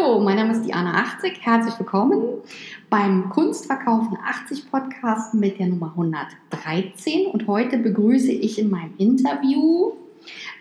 Hallo, 0.00 0.20
mein 0.20 0.36
Name 0.36 0.52
ist 0.52 0.62
Diana 0.62 0.94
80. 0.94 1.40
Herzlich 1.42 1.78
willkommen 1.78 2.22
beim 2.88 3.28
Kunstverkaufen 3.28 4.16
80 4.24 4.70
Podcast 4.70 5.34
mit 5.34 5.58
der 5.58 5.66
Nummer 5.66 5.88
113. 5.88 7.26
Und 7.26 7.46
heute 7.46 7.78
begrüße 7.78 8.32
ich 8.32 8.58
in 8.58 8.70
meinem 8.70 8.94
Interview 8.96 9.92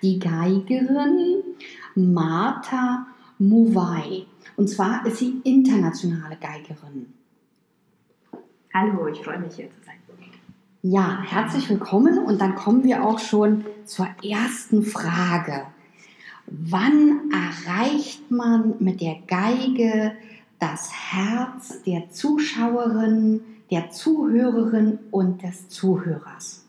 die 0.01 0.19
Geigerin 0.19 1.43
Martha 1.95 3.07
Mowai. 3.37 4.25
Und 4.57 4.69
zwar 4.69 5.05
ist 5.05 5.17
sie 5.17 5.39
internationale 5.43 6.35
Geigerin. 6.35 7.13
Hallo, 8.73 9.07
ich 9.07 9.19
freue 9.19 9.39
mich 9.39 9.55
hier 9.55 9.69
zu 9.69 9.77
sein. 9.85 9.95
Ja, 10.81 11.21
herzlich 11.23 11.69
willkommen. 11.69 12.17
Und 12.19 12.41
dann 12.41 12.55
kommen 12.55 12.83
wir 12.83 13.05
auch 13.05 13.19
schon 13.19 13.65
zur 13.85 14.07
ersten 14.21 14.83
Frage. 14.83 15.65
Wann 16.51 17.31
erreicht 17.31 18.31
man 18.31 18.75
mit 18.79 19.01
der 19.01 19.17
Geige 19.27 20.13
das 20.57 20.91
Herz 20.91 21.83
der 21.83 22.09
Zuschauerin, 22.09 23.41
der 23.69 23.91
Zuhörerin 23.91 24.97
und 25.11 25.43
des 25.43 25.69
Zuhörers? 25.69 26.65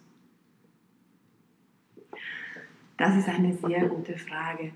Das 2.98 3.16
ist 3.16 3.28
eine 3.30 3.54
sehr 3.54 3.88
gute 3.88 4.18
Frage. 4.18 4.72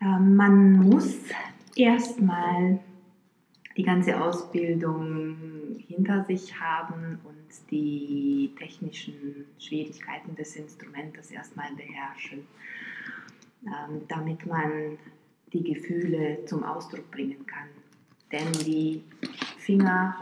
Ähm, 0.00 0.34
man 0.34 0.72
muss 0.88 1.18
erstmal 1.76 2.80
die 3.76 3.82
ganze 3.82 4.18
Ausbildung 4.18 5.36
hinter 5.86 6.24
sich 6.24 6.58
haben 6.58 7.20
und 7.24 7.70
die 7.70 8.50
technischen 8.58 9.44
Schwierigkeiten 9.58 10.34
des 10.34 10.56
Instrumentes 10.56 11.30
erstmal 11.30 11.68
beherrschen. 11.76 12.46
Ähm, 13.66 14.02
damit 14.06 14.46
man 14.46 14.96
die 15.52 15.62
Gefühle 15.64 16.44
zum 16.44 16.62
Ausdruck 16.62 17.10
bringen 17.10 17.44
kann. 17.46 17.68
Denn 18.30 18.52
die 18.64 19.02
Finger, 19.58 20.20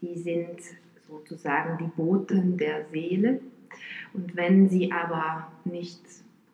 die 0.00 0.16
sind 0.16 0.60
sozusagen 1.08 1.78
die 1.78 1.90
Boten 1.90 2.56
der 2.56 2.86
Seele. 2.90 3.40
Und 4.12 4.36
wenn 4.36 4.68
sie 4.68 4.92
aber 4.92 5.50
nicht 5.64 6.02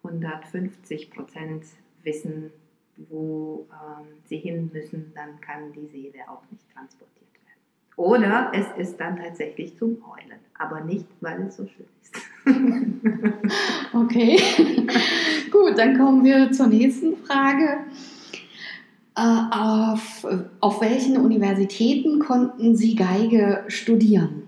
150 0.03 1.11
Prozent 1.11 1.65
wissen, 2.03 2.53
wo 2.97 3.67
ähm, 3.71 4.07
sie 4.25 4.39
hin 4.39 4.71
müssen, 4.73 5.13
dann 5.15 5.39
kann 5.41 5.73
die 5.73 5.87
Seele 5.89 6.29
auch 6.29 6.43
nicht 6.51 6.65
transportiert 6.73 7.17
werden. 7.17 7.18
Oder 7.99 8.53
es 8.55 8.67
ist 8.79 9.01
dann 9.01 9.17
tatsächlich 9.17 9.77
zum 9.77 9.99
Heulen, 10.07 10.39
aber 10.57 10.83
nicht, 10.83 11.07
weil 11.21 11.43
es 11.43 11.57
so 11.57 11.67
schön 11.67 11.87
ist. 12.01 12.15
okay, 13.93 14.39
gut, 15.51 15.77
dann 15.77 15.99
kommen 15.99 16.25
wir 16.25 16.53
zur 16.53 16.69
nächsten 16.69 17.17
Frage. 17.17 17.81
Äh, 19.17 19.41
auf, 19.51 20.25
auf 20.61 20.81
welchen 20.81 21.17
Universitäten 21.17 22.21
konnten 22.21 22.77
Sie 22.77 22.95
Geige 22.95 23.65
studieren? 23.67 24.45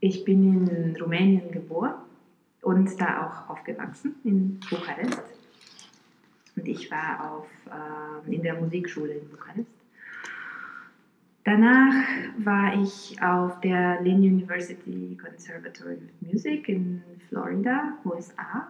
Ich 0.00 0.24
bin 0.24 0.66
in 0.66 1.00
Rumänien 1.00 1.52
geboren 1.52 1.94
und 2.62 3.00
da 3.00 3.28
auch 3.28 3.48
aufgewachsen, 3.48 4.16
in 4.24 4.58
Bukarest. 4.68 5.22
Und 6.56 6.66
ich 6.66 6.90
war 6.90 7.32
auf, 7.32 7.46
äh, 7.70 8.34
in 8.34 8.42
der 8.42 8.60
Musikschule 8.60 9.12
in 9.12 9.28
Bukarest. 9.28 9.81
Danach 11.44 11.92
war 12.38 12.80
ich 12.80 13.20
auf 13.20 13.60
der 13.60 14.00
Lynn 14.02 14.20
University 14.20 15.18
Conservatory 15.20 15.96
of 15.96 16.20
Music 16.20 16.68
in 16.68 17.02
Florida, 17.28 17.98
USA. 18.04 18.68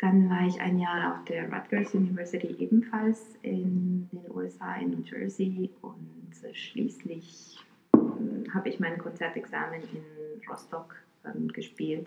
Dann 0.00 0.28
war 0.28 0.46
ich 0.46 0.60
ein 0.60 0.78
Jahr 0.78 1.14
auf 1.14 1.24
der 1.24 1.50
Rutgers 1.50 1.94
University 1.94 2.54
ebenfalls 2.58 3.36
in 3.42 4.08
den 4.12 4.30
USA, 4.30 4.76
in 4.76 4.90
New 4.90 5.02
Jersey. 5.02 5.70
Und 5.80 6.34
schließlich 6.52 7.58
äh, 7.94 8.50
habe 8.50 8.68
ich 8.68 8.78
mein 8.78 8.98
Konzertexamen 8.98 9.80
in 9.80 10.46
Rostock 10.48 10.94
ähm, 11.24 11.48
gespielt 11.48 12.06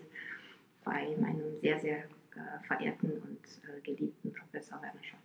bei 0.84 1.16
meinem 1.20 1.60
sehr, 1.62 1.80
sehr 1.80 1.98
äh, 1.98 2.68
verehrten 2.68 3.12
und 3.12 3.40
äh, 3.68 3.82
geliebten 3.82 4.32
Professor 4.32 4.80
Werner 4.82 5.04
Scholz. 5.04 5.24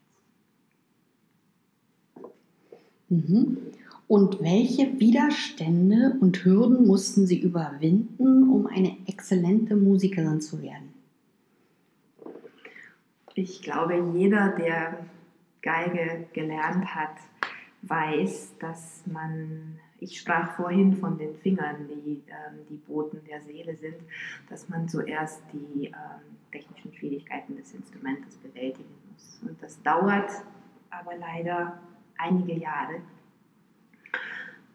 Mhm. 3.09 3.73
Und 4.09 4.41
welche 4.43 4.99
Widerstände 4.99 6.17
und 6.21 6.43
Hürden 6.43 6.87
mussten 6.87 7.27
Sie 7.27 7.39
überwinden, 7.39 8.49
um 8.49 8.67
eine 8.67 8.97
exzellente 9.07 9.77
Musikerin 9.77 10.41
zu 10.41 10.63
werden? 10.63 10.95
Ich 13.35 13.61
glaube, 13.61 14.03
jeder, 14.15 14.49
der 14.49 14.99
Geige 15.61 16.27
gelernt 16.33 16.95
hat, 16.95 17.17
weiß, 17.83 18.55
dass 18.59 19.03
man, 19.05 19.79
ich 20.01 20.19
sprach 20.19 20.57
vorhin 20.57 20.97
von 20.97 21.19
den 21.19 21.35
Fingern, 21.37 21.87
die 21.89 22.23
ähm, 22.29 22.61
die 22.71 22.77
Boten 22.77 23.21
der 23.29 23.43
Seele 23.43 23.77
sind, 23.77 23.97
dass 24.49 24.71
man 24.71 24.89
zuerst 24.89 25.43
die 25.53 25.85
ähm, 25.85 25.93
technischen 26.51 26.95
Schwierigkeiten 26.95 27.57
des 27.57 27.75
Instrumentes 27.75 28.37
bewältigen 28.37 28.89
muss. 29.13 29.41
Und 29.47 29.63
das 29.63 29.81
dauert 29.83 30.31
aber 30.91 31.15
leider 31.17 31.79
einige 32.17 32.55
Jahre. 32.55 33.03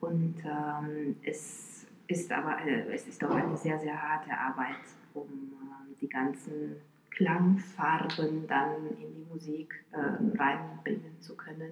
Und 0.04 0.36
ähm, 0.44 1.16
es 1.24 1.86
ist 2.08 2.32
aber 2.32 2.58
eine, 2.58 2.88
es 2.94 3.08
ist 3.08 3.24
auch 3.24 3.32
eine 3.32 3.56
sehr, 3.56 3.80
sehr 3.80 4.02
harte 4.02 4.32
Arbeit, 4.32 4.84
um 5.14 5.24
äh, 5.24 5.96
die 6.02 6.10
ganzen 6.10 6.76
Klangfarben 7.12 8.46
dann 8.48 8.88
in 9.00 9.14
die 9.16 9.26
Musik 9.32 9.86
äh, 9.92 9.98
reinbringen 10.38 11.22
zu 11.22 11.38
können, 11.38 11.72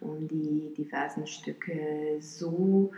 um 0.00 0.26
die 0.28 0.72
diversen 0.78 1.26
Stücke 1.26 2.16
so 2.20 2.90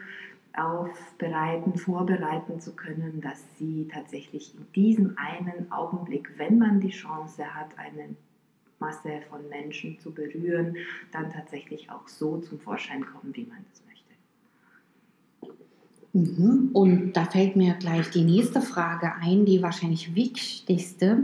aufbereiten, 0.53 1.77
vorbereiten 1.77 2.61
zu 2.61 2.77
können, 2.77 3.21
dass 3.21 3.43
sie 3.59 3.89
tatsächlich 3.93 4.55
in 4.55 4.67
diesem 4.73 5.17
einen 5.17 5.73
Augenblick, 5.73 6.39
wenn 6.39 6.59
man 6.59 6.81
die 6.81 6.91
Chance 6.91 7.55
hat, 7.55 7.77
eine 7.77 8.15
Masse 8.79 9.21
von 9.29 9.49
Menschen 9.49 9.99
zu 9.99 10.13
berühren, 10.13 10.77
dann 11.13 11.33
tatsächlich 11.33 11.91
auch 11.91 12.07
so 12.07 12.39
zum 12.39 12.61
Vorschein 12.61 13.05
kommen, 13.05 13.35
wie 13.35 13.47
man 13.47 13.65
das 13.71 13.81
möchte. 13.81 13.90
Mhm. 16.13 16.71
Und 16.73 17.13
da 17.13 17.25
fällt 17.25 17.57
mir 17.57 17.75
gleich 17.75 18.11
die 18.11 18.25
nächste 18.25 18.61
Frage 18.61 19.13
ein, 19.21 19.45
die 19.45 19.63
wahrscheinlich 19.63 20.15
wichtigste 20.15 21.19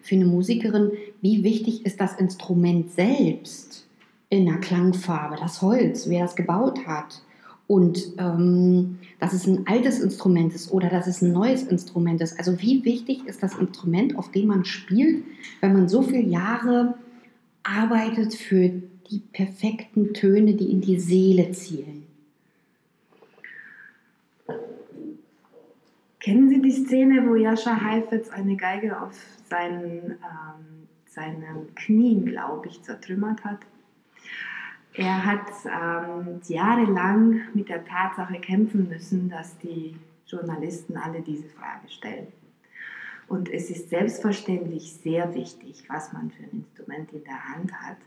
für 0.00 0.14
eine 0.14 0.26
Musikerin. 0.26 0.92
Wie 1.20 1.42
wichtig 1.42 1.84
ist 1.84 2.00
das 2.00 2.14
Instrument 2.14 2.92
selbst 2.92 3.86
in 4.30 4.46
der 4.46 4.58
Klangfarbe, 4.58 5.36
das 5.40 5.60
Holz, 5.62 6.08
wer 6.08 6.22
das 6.22 6.36
gebaut 6.36 6.86
hat? 6.86 7.22
Und 7.66 8.14
ähm, 8.16 8.98
dass 9.20 9.34
es 9.34 9.46
ein 9.46 9.66
altes 9.66 10.00
Instrument 10.00 10.54
ist 10.54 10.72
oder 10.72 10.88
dass 10.88 11.06
es 11.06 11.20
ein 11.20 11.32
neues 11.32 11.64
Instrument 11.64 12.20
ist. 12.22 12.38
Also 12.38 12.62
wie 12.62 12.82
wichtig 12.84 13.26
ist 13.26 13.42
das 13.42 13.56
Instrument, 13.56 14.16
auf 14.16 14.30
dem 14.30 14.46
man 14.46 14.64
spielt, 14.64 15.22
wenn 15.60 15.74
man 15.74 15.88
so 15.88 16.00
viele 16.00 16.22
Jahre 16.22 16.94
arbeitet 17.64 18.34
für 18.34 18.70
die 19.10 19.18
perfekten 19.32 20.14
Töne, 20.14 20.54
die 20.54 20.70
in 20.70 20.80
die 20.80 20.98
Seele 20.98 21.50
zielen? 21.50 22.07
Kennen 26.20 26.48
Sie 26.48 26.60
die 26.60 26.72
Szene, 26.72 27.28
wo 27.28 27.36
Jascha 27.36 27.80
Heifetz 27.80 28.28
eine 28.30 28.56
Geige 28.56 29.00
auf 29.00 29.12
seinen, 29.48 30.12
ähm, 30.12 30.88
seinen 31.06 31.74
Knien, 31.76 32.26
glaube 32.26 32.68
ich, 32.68 32.82
zertrümmert 32.82 33.44
hat? 33.44 33.60
Er 34.94 35.24
hat 35.24 35.46
ähm, 35.64 36.40
jahrelang 36.48 37.42
mit 37.54 37.68
der 37.68 37.84
Tatsache 37.84 38.40
kämpfen 38.40 38.88
müssen, 38.88 39.28
dass 39.28 39.56
die 39.58 39.94
Journalisten 40.26 40.96
alle 40.96 41.20
diese 41.20 41.48
Frage 41.50 41.88
stellen. 41.88 42.26
Und 43.28 43.48
es 43.48 43.70
ist 43.70 43.90
selbstverständlich 43.90 44.94
sehr 44.94 45.34
wichtig, 45.34 45.84
was 45.88 46.12
man 46.12 46.30
für 46.30 46.42
ein 46.42 46.64
Instrument 46.64 47.12
in 47.12 47.22
der 47.24 47.54
Hand 47.54 47.72
hat 47.72 47.98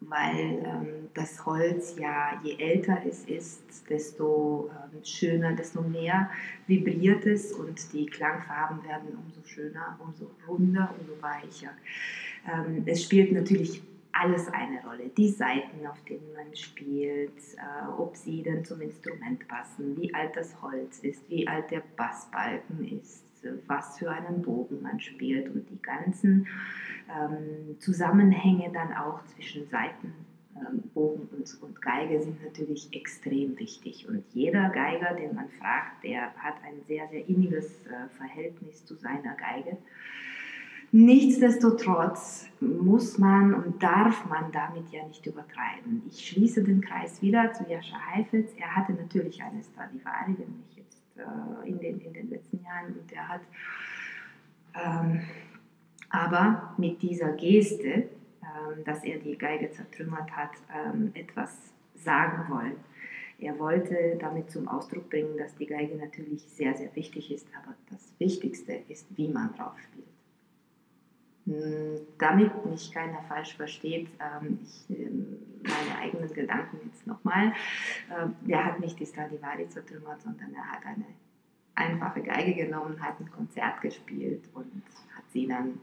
weil 0.00 0.62
ähm, 0.64 1.08
das 1.14 1.44
Holz 1.44 1.96
ja, 1.98 2.40
je 2.42 2.56
älter 2.58 2.98
es 3.06 3.24
ist, 3.24 3.62
desto 3.88 4.70
ähm, 4.70 5.04
schöner, 5.04 5.52
desto 5.52 5.82
mehr 5.82 6.30
vibriert 6.66 7.26
es 7.26 7.52
und 7.52 7.92
die 7.92 8.06
Klangfarben 8.06 8.82
werden 8.84 9.18
umso 9.24 9.42
schöner, 9.46 9.98
umso 9.98 10.30
runder, 10.46 10.94
umso 10.98 11.20
weicher. 11.22 11.70
Ähm, 12.46 12.82
es 12.86 13.02
spielt 13.02 13.32
natürlich 13.32 13.82
alles 14.12 14.48
eine 14.48 14.82
Rolle. 14.82 15.10
Die 15.16 15.28
Saiten, 15.28 15.86
auf 15.86 16.02
denen 16.04 16.32
man 16.34 16.54
spielt, 16.54 17.38
äh, 17.56 17.88
ob 17.98 18.16
sie 18.16 18.42
dann 18.42 18.64
zum 18.64 18.80
Instrument 18.80 19.46
passen, 19.48 19.96
wie 19.96 20.12
alt 20.14 20.34
das 20.36 20.60
Holz 20.60 20.98
ist, 21.00 21.28
wie 21.28 21.46
alt 21.46 21.70
der 21.70 21.82
Bassbalken 21.96 22.98
ist, 22.98 23.24
was 23.66 23.98
für 23.98 24.10
einen 24.10 24.42
Bogen 24.42 24.82
man 24.82 25.00
spielt 25.00 25.48
und 25.54 25.68
die 25.70 25.80
ganzen 25.80 26.46
ähm, 27.08 27.78
Zusammenhänge 27.78 28.70
dann 28.72 28.92
auch 28.92 29.24
zwischen 29.24 29.66
Seitenbogen 29.68 31.28
ähm, 31.32 31.38
und, 31.38 31.62
und 31.62 31.82
Geige 31.82 32.20
sind 32.20 32.42
natürlich 32.44 32.88
extrem 32.92 33.58
wichtig. 33.58 34.08
Und 34.08 34.24
jeder 34.32 34.68
Geiger, 34.70 35.14
den 35.14 35.34
man 35.34 35.48
fragt, 35.58 36.04
der 36.04 36.34
hat 36.36 36.54
ein 36.64 36.82
sehr, 36.86 37.08
sehr 37.08 37.28
inniges 37.28 37.86
äh, 37.86 38.08
Verhältnis 38.16 38.84
zu 38.84 38.94
seiner 38.94 39.34
Geige. 39.34 39.78
Nichtsdestotrotz 40.90 42.46
muss 42.60 43.18
man 43.18 43.52
und 43.52 43.82
darf 43.82 44.24
man 44.26 44.50
damit 44.52 44.88
ja 44.90 45.06
nicht 45.06 45.26
übertreiben. 45.26 46.02
Ich 46.08 46.26
schließe 46.28 46.64
den 46.64 46.80
Kreis 46.80 47.20
wieder 47.20 47.52
zu 47.52 47.64
Jascha 47.68 47.98
Heifetz. 48.14 48.54
Er 48.56 48.74
hatte 48.74 48.94
natürlich 48.94 49.42
eine 49.42 49.62
Stradivari, 49.62 50.34
wenn 50.38 50.64
ich 50.70 50.76
jetzt 50.76 50.77
äh, 51.18 51.68
in, 51.68 51.78
den, 51.78 52.00
in 52.00 52.12
den 52.12 52.30
letzten 52.30 52.62
Jahren 52.64 52.94
und 52.98 53.12
er 53.12 53.28
hat 53.28 53.40
ähm, 54.74 55.20
aber 56.10 56.74
mit 56.78 57.02
dieser 57.02 57.32
Geste, 57.32 58.08
ähm, 58.42 58.84
dass 58.84 59.04
er 59.04 59.18
die 59.18 59.36
Geige 59.36 59.70
zertrümmert 59.70 60.30
hat, 60.30 60.52
ähm, 60.74 61.10
etwas 61.14 61.72
sagen 61.94 62.50
wollen. 62.52 62.76
Er 63.38 63.58
wollte 63.58 64.16
damit 64.18 64.50
zum 64.50 64.66
Ausdruck 64.68 65.10
bringen, 65.10 65.36
dass 65.36 65.54
die 65.54 65.66
Geige 65.66 65.96
natürlich 65.96 66.42
sehr, 66.42 66.74
sehr 66.74 66.94
wichtig 66.96 67.30
ist, 67.30 67.46
aber 67.54 67.74
das 67.90 68.12
Wichtigste 68.18 68.72
ist, 68.88 69.06
wie 69.16 69.28
man 69.28 69.54
drauf 69.54 69.78
spielt. 69.78 70.06
Hm, 71.48 72.00
damit 72.18 72.66
mich 72.66 72.92
keiner 72.92 73.22
falsch 73.22 73.56
versteht, 73.56 74.08
ähm, 74.20 74.58
ich, 74.62 74.98
ähm, 74.98 75.38
meine 75.62 75.98
eigenen 75.98 76.30
Gedanken 76.30 76.78
jetzt 76.84 77.06
nochmal, 77.06 77.54
ähm, 78.10 78.34
er 78.46 78.66
hat 78.66 78.80
nicht 78.80 79.00
die 79.00 79.06
Stradivari 79.06 79.66
zertrümmert, 79.66 80.20
sondern 80.20 80.52
er 80.54 80.70
hat 80.70 80.84
eine 80.84 81.06
einfache 81.74 82.20
Geige 82.20 82.54
genommen, 82.54 83.00
hat 83.00 83.18
ein 83.18 83.30
Konzert 83.30 83.80
gespielt 83.80 84.44
und 84.52 84.82
hat 85.16 85.24
sie 85.32 85.46
dann 85.46 85.80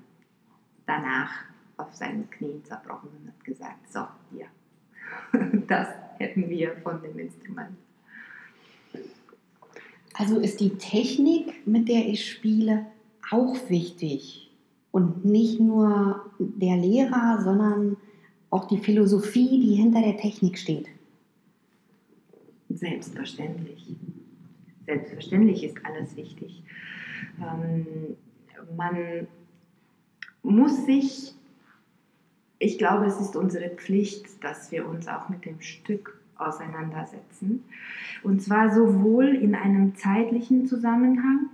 danach 0.86 1.46
auf 1.78 1.96
seinen 1.96 2.30
Knien 2.30 2.64
zerbrochen 2.64 3.10
und 3.10 3.28
hat 3.28 3.44
gesagt, 3.44 3.92
so, 3.92 4.02
ja, 4.38 4.46
das 5.68 5.88
hätten 6.20 6.48
wir 6.48 6.78
von 6.78 7.02
dem 7.02 7.18
Instrument. 7.18 7.76
Also 10.14 10.40
ist 10.40 10.60
die 10.60 10.78
Technik, 10.78 11.66
mit 11.66 11.90
der 11.90 12.06
ich 12.06 12.30
spiele, 12.30 12.86
auch 13.32 13.58
wichtig. 13.68 14.44
Und 14.95 15.25
nicht 15.25 15.59
nur 15.59 16.31
der 16.39 16.77
Lehrer, 16.77 17.42
sondern 17.44 17.97
auch 18.50 18.65
die 18.69 18.77
Philosophie, 18.77 19.59
die 19.59 19.75
hinter 19.75 20.01
der 20.01 20.15
Technik 20.15 20.57
steht. 20.57 20.88
Selbstverständlich. 22.69 23.94
Selbstverständlich 24.86 25.65
ist 25.65 25.86
alles 25.86 26.15
wichtig. 26.15 26.63
Ähm, 27.42 27.86
man 28.77 29.27
muss 30.44 30.86
sich, 30.86 31.33
ich 32.59 32.77
glaube, 32.77 33.07
es 33.07 33.19
ist 33.19 33.36
unsere 33.36 33.71
Pflicht, 33.71 34.42
dass 34.45 34.71
wir 34.71 34.88
uns 34.88 35.09
auch 35.09 35.27
mit 35.27 35.44
dem 35.44 35.59
Stück 35.59 36.21
auseinandersetzen. 36.38 37.65
Und 38.24 38.42
zwar 38.42 38.74
sowohl 38.74 39.36
in 39.36 39.56
einem 39.56 39.94
zeitlichen 39.95 40.68
Zusammenhang, 40.68 41.50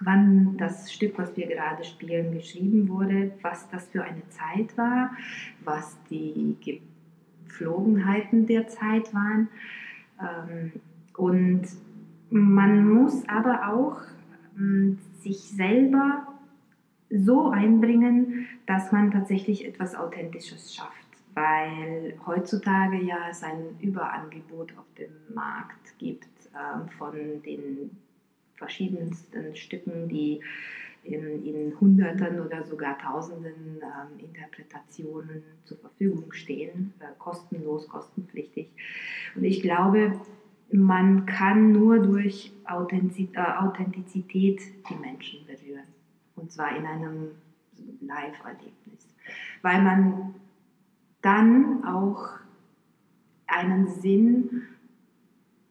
wann 0.00 0.56
das 0.56 0.92
Stück, 0.92 1.18
was 1.18 1.36
wir 1.36 1.46
gerade 1.46 1.84
spielen, 1.84 2.32
geschrieben 2.32 2.88
wurde, 2.88 3.32
was 3.42 3.68
das 3.70 3.86
für 3.88 4.02
eine 4.02 4.26
Zeit 4.28 4.76
war, 4.76 5.10
was 5.64 5.96
die 6.10 6.80
Gepflogenheiten 7.44 8.46
der 8.46 8.68
Zeit 8.68 9.12
waren. 9.14 9.48
Ähm, 10.20 10.72
und 11.16 11.66
man 12.30 12.88
muss 12.88 13.28
aber 13.28 13.68
auch 13.68 14.02
ähm, 14.56 14.98
sich 15.20 15.38
selber 15.38 16.26
so 17.10 17.50
einbringen, 17.50 18.46
dass 18.66 18.92
man 18.92 19.10
tatsächlich 19.10 19.66
etwas 19.66 19.94
Authentisches 19.94 20.74
schafft. 20.74 20.92
Weil 21.34 22.14
heutzutage 22.26 23.00
ja 23.00 23.28
es 23.30 23.42
ein 23.42 23.78
Überangebot 23.80 24.76
auf 24.76 24.86
dem 24.98 25.10
Markt 25.34 25.98
gibt 25.98 26.26
äh, 26.52 26.88
von 26.98 27.14
den 27.42 27.90
verschiedensten 28.58 29.56
Stücken, 29.56 30.08
die 30.08 30.40
in, 31.04 31.44
in 31.44 31.80
Hunderten 31.80 32.40
oder 32.40 32.64
sogar 32.64 32.98
Tausenden 32.98 33.80
äh, 33.80 34.22
Interpretationen 34.22 35.42
zur 35.64 35.78
Verfügung 35.78 36.32
stehen, 36.32 36.92
äh, 37.00 37.06
kostenlos, 37.18 37.88
kostenpflichtig. 37.88 38.68
Und 39.34 39.44
ich 39.44 39.62
glaube, 39.62 40.20
man 40.70 41.24
kann 41.24 41.72
nur 41.72 42.00
durch 42.00 42.52
Authentizität 42.66 44.60
die 44.90 44.96
Menschen 44.96 45.46
berühren. 45.46 45.86
Und 46.36 46.52
zwar 46.52 46.76
in 46.76 46.84
einem 46.84 47.30
Live-Erlebnis. 48.00 49.08
Weil 49.62 49.82
man 49.82 50.34
dann 51.22 51.84
auch 51.84 52.38
einen 53.46 53.88
Sinn 53.88 54.62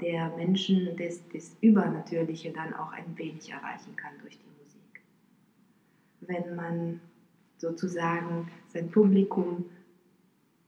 der 0.01 0.29
Menschen, 0.35 0.95
des, 0.95 1.27
des 1.29 1.57
Übernatürliche 1.61 2.51
dann 2.51 2.73
auch 2.73 2.91
ein 2.91 3.17
wenig 3.17 3.49
erreichen 3.51 3.95
kann 3.95 4.13
durch 4.21 4.37
die 4.37 4.49
Musik. 4.61 5.01
Wenn 6.21 6.55
man 6.55 7.01
sozusagen 7.57 8.49
sein 8.67 8.89
Publikum 8.91 9.65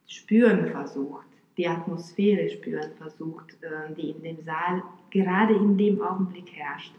spüren 0.08 0.68
versucht, 0.68 1.28
die 1.58 1.68
Atmosphäre 1.68 2.50
spüren 2.50 2.92
versucht, 2.98 3.58
äh, 3.62 3.94
die 3.94 4.12
in 4.12 4.24
dem 4.24 4.42
Saal 4.42 4.82
gerade 5.12 5.54
in 5.54 5.78
dem 5.78 6.02
Augenblick 6.02 6.52
herrscht, 6.54 6.94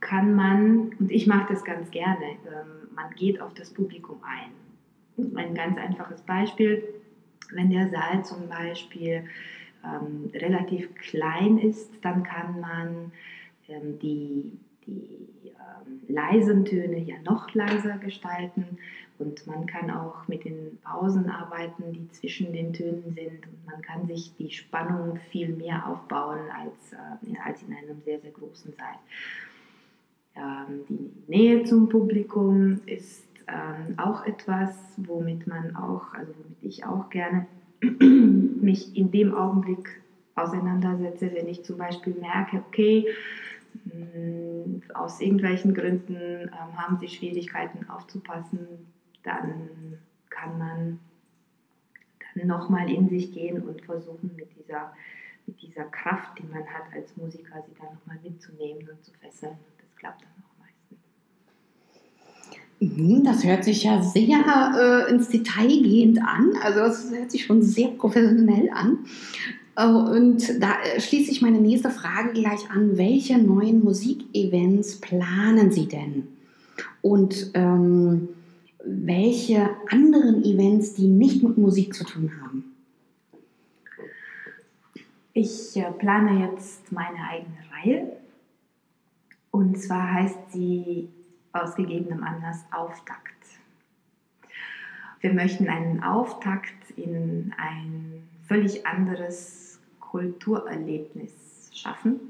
kann 0.00 0.34
man, 0.34 0.94
und 0.98 1.10
ich 1.10 1.26
mache 1.26 1.52
das 1.52 1.64
ganz 1.64 1.90
gerne, 1.90 2.24
ähm, 2.46 2.88
man 2.94 3.10
geht 3.16 3.40
auf 3.40 3.54
das 3.54 3.72
Publikum 3.72 4.20
ein. 4.22 4.52
Ein 5.34 5.54
ganz 5.54 5.78
einfaches 5.78 6.20
Beispiel, 6.22 6.84
wenn 7.52 7.70
der 7.70 7.88
Saal 7.88 8.24
zum 8.24 8.48
Beispiel 8.48 9.24
ähm, 9.86 10.30
relativ 10.34 10.94
klein 10.96 11.58
ist, 11.58 11.90
dann 12.02 12.22
kann 12.22 12.60
man 12.60 13.12
ähm, 13.68 13.98
die, 14.00 14.58
die 14.86 15.28
ähm, 15.44 16.00
leisen 16.08 16.64
Töne 16.64 16.98
ja 16.98 17.16
noch 17.24 17.52
leiser 17.54 17.98
gestalten 17.98 18.78
und 19.18 19.46
man 19.46 19.66
kann 19.66 19.90
auch 19.90 20.28
mit 20.28 20.44
den 20.44 20.78
Pausen 20.82 21.30
arbeiten, 21.30 21.92
die 21.92 22.10
zwischen 22.10 22.52
den 22.52 22.72
Tönen 22.72 23.14
sind 23.14 23.46
und 23.46 23.66
man 23.66 23.80
kann 23.82 24.06
sich 24.06 24.34
die 24.36 24.50
Spannung 24.50 25.18
viel 25.30 25.48
mehr 25.48 25.86
aufbauen 25.88 26.40
als, 26.54 26.92
äh, 26.92 27.38
als 27.44 27.62
in 27.62 27.74
einem 27.74 28.00
sehr, 28.04 28.20
sehr 28.20 28.32
großen 28.32 28.72
Saal. 28.74 28.96
Ähm, 30.36 30.80
die 30.88 31.12
Nähe 31.28 31.64
zum 31.64 31.88
Publikum 31.88 32.80
ist 32.86 33.24
ähm, 33.48 33.98
auch 33.98 34.26
etwas, 34.26 34.76
womit 34.96 35.46
man 35.46 35.74
auch, 35.76 36.12
also 36.12 36.32
womit 36.32 36.62
ich 36.62 36.84
auch 36.84 37.08
gerne 37.10 37.46
mich 38.00 38.96
in 38.96 39.10
dem 39.10 39.34
Augenblick 39.34 40.00
auseinandersetze, 40.34 41.32
wenn 41.34 41.48
ich 41.48 41.64
zum 41.64 41.78
Beispiel 41.78 42.14
merke, 42.14 42.62
okay, 42.68 43.06
mm, 43.84 44.82
aus 44.94 45.20
irgendwelchen 45.20 45.74
Gründen 45.74 46.42
ähm, 46.42 46.76
haben 46.76 46.98
sie 46.98 47.08
Schwierigkeiten 47.08 47.88
aufzupassen, 47.88 48.66
dann 49.22 49.98
kann 50.30 50.58
man 50.58 51.00
dann 52.34 52.46
nochmal 52.46 52.90
in 52.90 53.08
sich 53.08 53.32
gehen 53.32 53.62
und 53.62 53.80
versuchen 53.82 54.30
mit 54.36 54.48
dieser, 54.58 54.92
mit 55.46 55.60
dieser 55.62 55.84
Kraft, 55.84 56.38
die 56.38 56.46
man 56.46 56.66
hat 56.66 56.92
als 56.94 57.16
Musiker, 57.16 57.62
sie 57.66 57.74
dann 57.80 57.94
nochmal 57.94 58.18
mitzunehmen 58.22 58.88
und 58.88 59.02
zu 59.02 59.12
fesseln. 59.14 59.56
Klappt 59.96 60.22
dann 60.22 60.30
auch 60.42 60.45
das 62.78 63.44
hört 63.44 63.64
sich 63.64 63.84
ja 63.84 64.02
sehr 64.02 65.06
äh, 65.08 65.10
ins 65.10 65.28
Detail 65.28 65.82
gehend 65.82 66.20
an. 66.20 66.52
Also 66.62 66.80
das 66.80 67.10
hört 67.10 67.30
sich 67.30 67.44
schon 67.44 67.62
sehr 67.62 67.88
professionell 67.88 68.68
an. 68.70 68.98
Äh, 69.76 69.86
und 69.86 70.62
da 70.62 70.74
äh, 70.82 71.00
schließe 71.00 71.30
ich 71.30 71.40
meine 71.40 71.60
nächste 71.60 71.90
Frage 71.90 72.32
gleich 72.32 72.70
an. 72.70 72.98
Welche 72.98 73.38
neuen 73.38 73.82
Musikevents 73.82 75.00
planen 75.00 75.70
Sie 75.70 75.86
denn? 75.86 76.28
Und 77.00 77.50
ähm, 77.54 78.28
welche 78.84 79.70
anderen 79.90 80.44
Events, 80.44 80.94
die 80.94 81.06
nicht 81.06 81.42
mit 81.42 81.56
Musik 81.56 81.94
zu 81.94 82.04
tun 82.04 82.30
haben? 82.42 82.64
Ich 85.32 85.76
äh, 85.76 85.90
plane 85.92 86.46
jetzt 86.46 86.92
meine 86.92 87.18
eigene 87.30 87.56
Reihe 87.72 88.12
und 89.50 89.78
zwar 89.78 90.12
heißt 90.12 90.52
sie 90.52 91.08
aus 91.62 91.74
gegebenem 91.74 92.22
Anlass 92.22 92.64
Auftakt. 92.72 93.34
Wir 95.20 95.32
möchten 95.32 95.68
einen 95.68 96.02
Auftakt 96.02 96.90
in 96.96 97.54
ein 97.56 98.28
völlig 98.46 98.86
anderes 98.86 99.80
Kulturerlebnis 100.00 101.70
schaffen. 101.72 102.20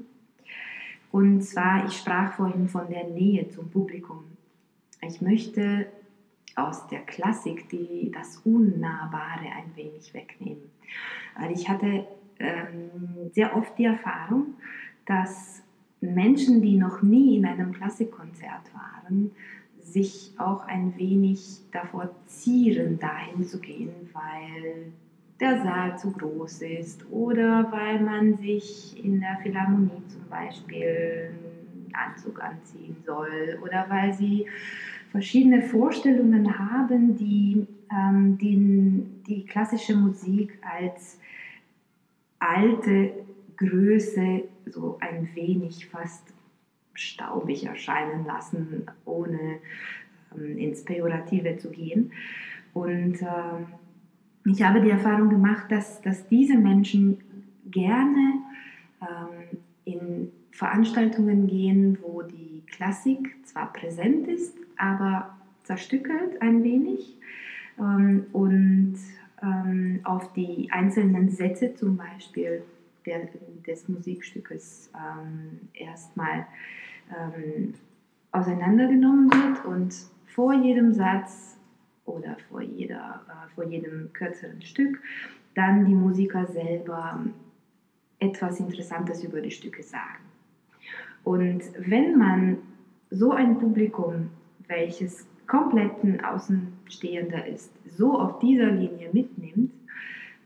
Und 1.11 1.41
zwar, 1.41 1.85
ich 1.85 1.97
sprach 1.97 2.33
vorhin 2.33 2.67
von 2.67 2.89
der 2.89 3.05
Nähe 3.05 3.49
zum 3.49 3.69
Publikum. 3.69 4.25
Ich 5.01 5.21
möchte 5.21 5.87
aus 6.55 6.87
der 6.87 7.01
Klassik 7.01 7.69
die, 7.69 8.11
das 8.13 8.37
Unnahbare 8.37 9.45
ein 9.55 9.75
wenig 9.75 10.13
wegnehmen. 10.13 10.71
Weil 11.37 11.51
ich 11.51 11.69
hatte 11.69 12.07
ähm, 12.39 12.89
sehr 13.31 13.55
oft 13.55 13.77
die 13.77 13.85
Erfahrung, 13.85 14.55
dass 15.05 15.61
Menschen, 16.01 16.61
die 16.61 16.77
noch 16.77 17.01
nie 17.01 17.37
in 17.37 17.45
einem 17.45 17.73
Klassikkonzert 17.73 18.73
waren, 18.73 19.31
sich 19.81 20.33
auch 20.37 20.65
ein 20.67 20.93
wenig 20.97 21.59
davor 21.71 22.09
zieren, 22.25 22.99
dahin 22.99 23.43
zu 23.43 23.59
gehen, 23.59 23.89
weil 24.13 24.91
der 25.39 25.61
Saal 25.61 25.97
zu 25.97 26.11
groß 26.11 26.63
ist 26.63 27.05
oder 27.11 27.71
weil 27.71 28.01
man 28.01 28.37
sich 28.37 29.03
in 29.03 29.19
der 29.21 29.37
Philharmonie 29.41 30.03
zum 30.07 30.27
Beispiel 30.29 31.31
einen 31.31 31.93
Anzug 31.93 32.41
anziehen 32.41 32.97
soll 33.05 33.59
oder 33.63 33.85
weil 33.89 34.13
sie 34.13 34.47
verschiedene 35.11 35.61
Vorstellungen 35.61 36.57
haben, 36.57 37.15
die 37.15 37.67
ähm, 37.91 38.37
den, 38.37 39.23
die 39.27 39.45
klassische 39.45 39.95
Musik 39.95 40.57
als 40.61 41.19
alte 42.39 43.11
Größe 43.57 44.43
so 44.71 44.97
ein 44.99 45.29
wenig 45.33 45.87
fast 45.87 46.33
staubig 46.93 47.65
erscheinen 47.65 48.25
lassen, 48.25 48.85
ohne 49.05 49.59
ähm, 50.35 50.57
ins 50.57 50.83
Pejorative 50.83 51.57
zu 51.57 51.69
gehen. 51.69 52.11
Und 52.73 53.21
ähm, 53.21 53.67
ich 54.45 54.61
habe 54.63 54.81
die 54.81 54.89
Erfahrung 54.89 55.29
gemacht, 55.29 55.71
dass, 55.71 56.01
dass 56.01 56.27
diese 56.27 56.57
Menschen 56.57 57.17
gerne 57.65 58.41
ähm, 59.01 59.59
in 59.85 60.31
Veranstaltungen 60.51 61.47
gehen, 61.47 61.99
wo 62.01 62.21
die 62.23 62.63
Klassik 62.65 63.35
zwar 63.45 63.71
präsent 63.73 64.27
ist, 64.27 64.57
aber 64.77 65.37
zerstückelt 65.63 66.41
ein 66.41 66.63
wenig 66.63 67.17
ähm, 67.77 68.25
und 68.31 68.95
ähm, 69.41 69.99
auf 70.03 70.33
die 70.33 70.69
einzelnen 70.71 71.29
Sätze 71.29 71.75
zum 71.75 71.97
Beispiel 71.97 72.63
der, 73.07 73.27
des 73.65 73.89
Musikstückes 73.89 74.91
ähm, 74.93 75.69
erstmal 75.73 76.45
ähm, 77.09 77.73
auseinandergenommen 78.31 79.31
wird 79.31 79.65
und 79.65 79.95
vor 80.27 80.53
jedem 80.53 80.93
Satz 80.93 81.57
oder 82.05 82.37
vor, 82.49 82.61
jeder, 82.61 83.21
äh, 83.27 83.55
vor 83.55 83.63
jedem 83.63 84.11
kürzeren 84.13 84.61
Stück 84.61 85.01
dann 85.55 85.85
die 85.85 85.95
Musiker 85.95 86.45
selber 86.45 87.25
etwas 88.19 88.59
Interessantes 88.59 89.23
über 89.23 89.41
die 89.41 89.51
Stücke 89.51 89.81
sagen. 89.81 90.23
Und 91.23 91.63
wenn 91.79 92.17
man 92.17 92.57
so 93.09 93.31
ein 93.31 93.57
Publikum, 93.57 94.29
welches 94.67 95.25
kompletten 95.47 96.23
Außenstehender 96.23 97.47
ist, 97.47 97.71
so 97.85 98.19
auf 98.19 98.39
dieser 98.39 98.67
Linie 98.67 99.09
mitnimmt, 99.11 99.71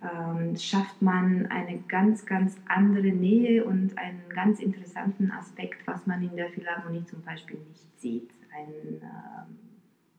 ähm, 0.01 0.55
schafft 0.55 1.01
man 1.01 1.46
eine 1.48 1.79
ganz, 1.88 2.25
ganz 2.25 2.58
andere 2.67 3.08
Nähe 3.08 3.63
und 3.63 3.98
einen 3.98 4.22
ganz 4.34 4.60
interessanten 4.60 5.31
Aspekt, 5.31 5.86
was 5.86 6.08
man 6.08 6.24
in 6.24 6.36
der 6.36 6.50
Philharmonie 6.50 7.05
zum 7.05 7.22
Beispiel 7.22 7.60
nicht 7.70 8.00
sieht. 8.00 8.29
Ein 8.55 9.01
äh, 9.01 9.41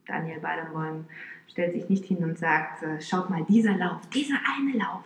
Daniel 0.07 0.41
Barenboim 0.41 1.05
stellt 1.49 1.75
sich 1.75 1.89
nicht 1.89 2.05
hin 2.05 2.19
und 2.19 2.39
sagt, 2.39 2.83
äh, 2.83 3.01
schaut 3.01 3.31
mal, 3.31 3.45
dieser 3.49 3.77
Lauf, 3.77 4.01
dieser 4.15 4.39
eine 4.57 4.79
Lauf, 4.79 5.05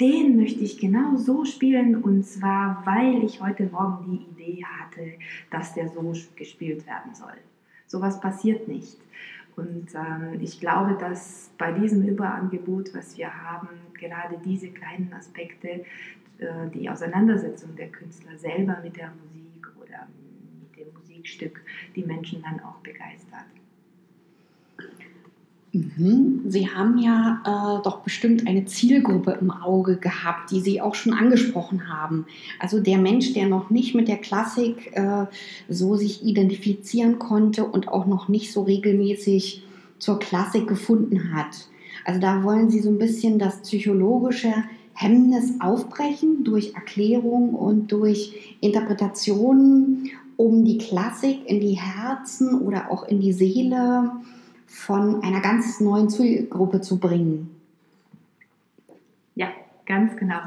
den 0.00 0.36
möchte 0.36 0.60
ich 0.60 0.78
genau 0.78 1.16
so 1.16 1.44
spielen 1.44 2.02
und 2.02 2.24
zwar, 2.24 2.82
weil 2.86 3.24
ich 3.24 3.40
heute 3.40 3.64
Morgen 3.64 4.04
die 4.06 4.42
Idee 4.42 4.64
hatte, 4.64 5.12
dass 5.50 5.74
der 5.74 5.88
so 5.88 6.12
gespielt 6.36 6.86
werden 6.86 7.14
soll. 7.14 7.36
Sowas 7.86 8.20
passiert 8.20 8.68
nicht. 8.68 8.96
Und 9.58 9.88
ähm, 9.92 10.40
ich 10.40 10.60
glaube, 10.60 10.96
dass 11.00 11.50
bei 11.58 11.72
diesem 11.72 12.06
Überangebot, 12.06 12.94
was 12.94 13.18
wir 13.18 13.42
haben, 13.42 13.68
gerade 13.94 14.38
diese 14.44 14.68
kleinen 14.68 15.12
Aspekte, 15.12 15.84
äh, 16.38 16.70
die 16.72 16.88
Auseinandersetzung 16.88 17.74
der 17.74 17.88
Künstler 17.88 18.38
selber 18.38 18.78
mit 18.84 18.96
der 18.96 19.10
Musik 19.20 19.66
oder 19.80 20.06
mit 20.60 20.76
dem 20.78 20.94
Musikstück, 20.94 21.60
die 21.96 22.04
Menschen 22.04 22.40
dann 22.42 22.60
auch 22.60 22.78
begeistert. 22.84 23.46
Mhm. 25.78 26.42
Sie 26.46 26.68
haben 26.68 26.98
ja 26.98 27.40
äh, 27.44 27.82
doch 27.84 28.00
bestimmt 28.00 28.46
eine 28.46 28.64
Zielgruppe 28.64 29.38
im 29.40 29.50
Auge 29.50 29.96
gehabt, 29.96 30.50
die 30.50 30.60
Sie 30.60 30.80
auch 30.80 30.94
schon 30.94 31.12
angesprochen 31.12 31.88
haben. 31.88 32.26
Also 32.58 32.80
der 32.80 32.98
Mensch, 32.98 33.32
der 33.32 33.46
noch 33.46 33.70
nicht 33.70 33.94
mit 33.94 34.08
der 34.08 34.18
Klassik 34.18 34.92
äh, 34.94 35.26
so 35.68 35.96
sich 35.96 36.24
identifizieren 36.24 37.18
konnte 37.18 37.64
und 37.64 37.88
auch 37.88 38.06
noch 38.06 38.28
nicht 38.28 38.52
so 38.52 38.62
regelmäßig 38.62 39.62
zur 39.98 40.18
Klassik 40.18 40.66
gefunden 40.66 41.32
hat. 41.34 41.68
Also 42.04 42.20
da 42.20 42.42
wollen 42.42 42.70
Sie 42.70 42.80
so 42.80 42.90
ein 42.90 42.98
bisschen 42.98 43.38
das 43.38 43.62
psychologische 43.62 44.52
Hemmnis 44.94 45.52
aufbrechen 45.60 46.42
durch 46.44 46.74
Erklärung 46.74 47.54
und 47.54 47.92
durch 47.92 48.56
Interpretationen, 48.60 50.10
um 50.36 50.64
die 50.64 50.78
Klassik 50.78 51.40
in 51.46 51.60
die 51.60 51.78
Herzen 51.78 52.62
oder 52.62 52.90
auch 52.90 53.06
in 53.06 53.20
die 53.20 53.32
Seele 53.32 54.10
von 54.68 55.22
einer 55.22 55.40
ganz 55.40 55.80
neuen 55.80 56.10
Zielgruppe 56.10 56.80
zu 56.80 56.98
bringen. 56.98 57.50
Ja, 59.34 59.48
ganz 59.86 60.14
genau. 60.16 60.40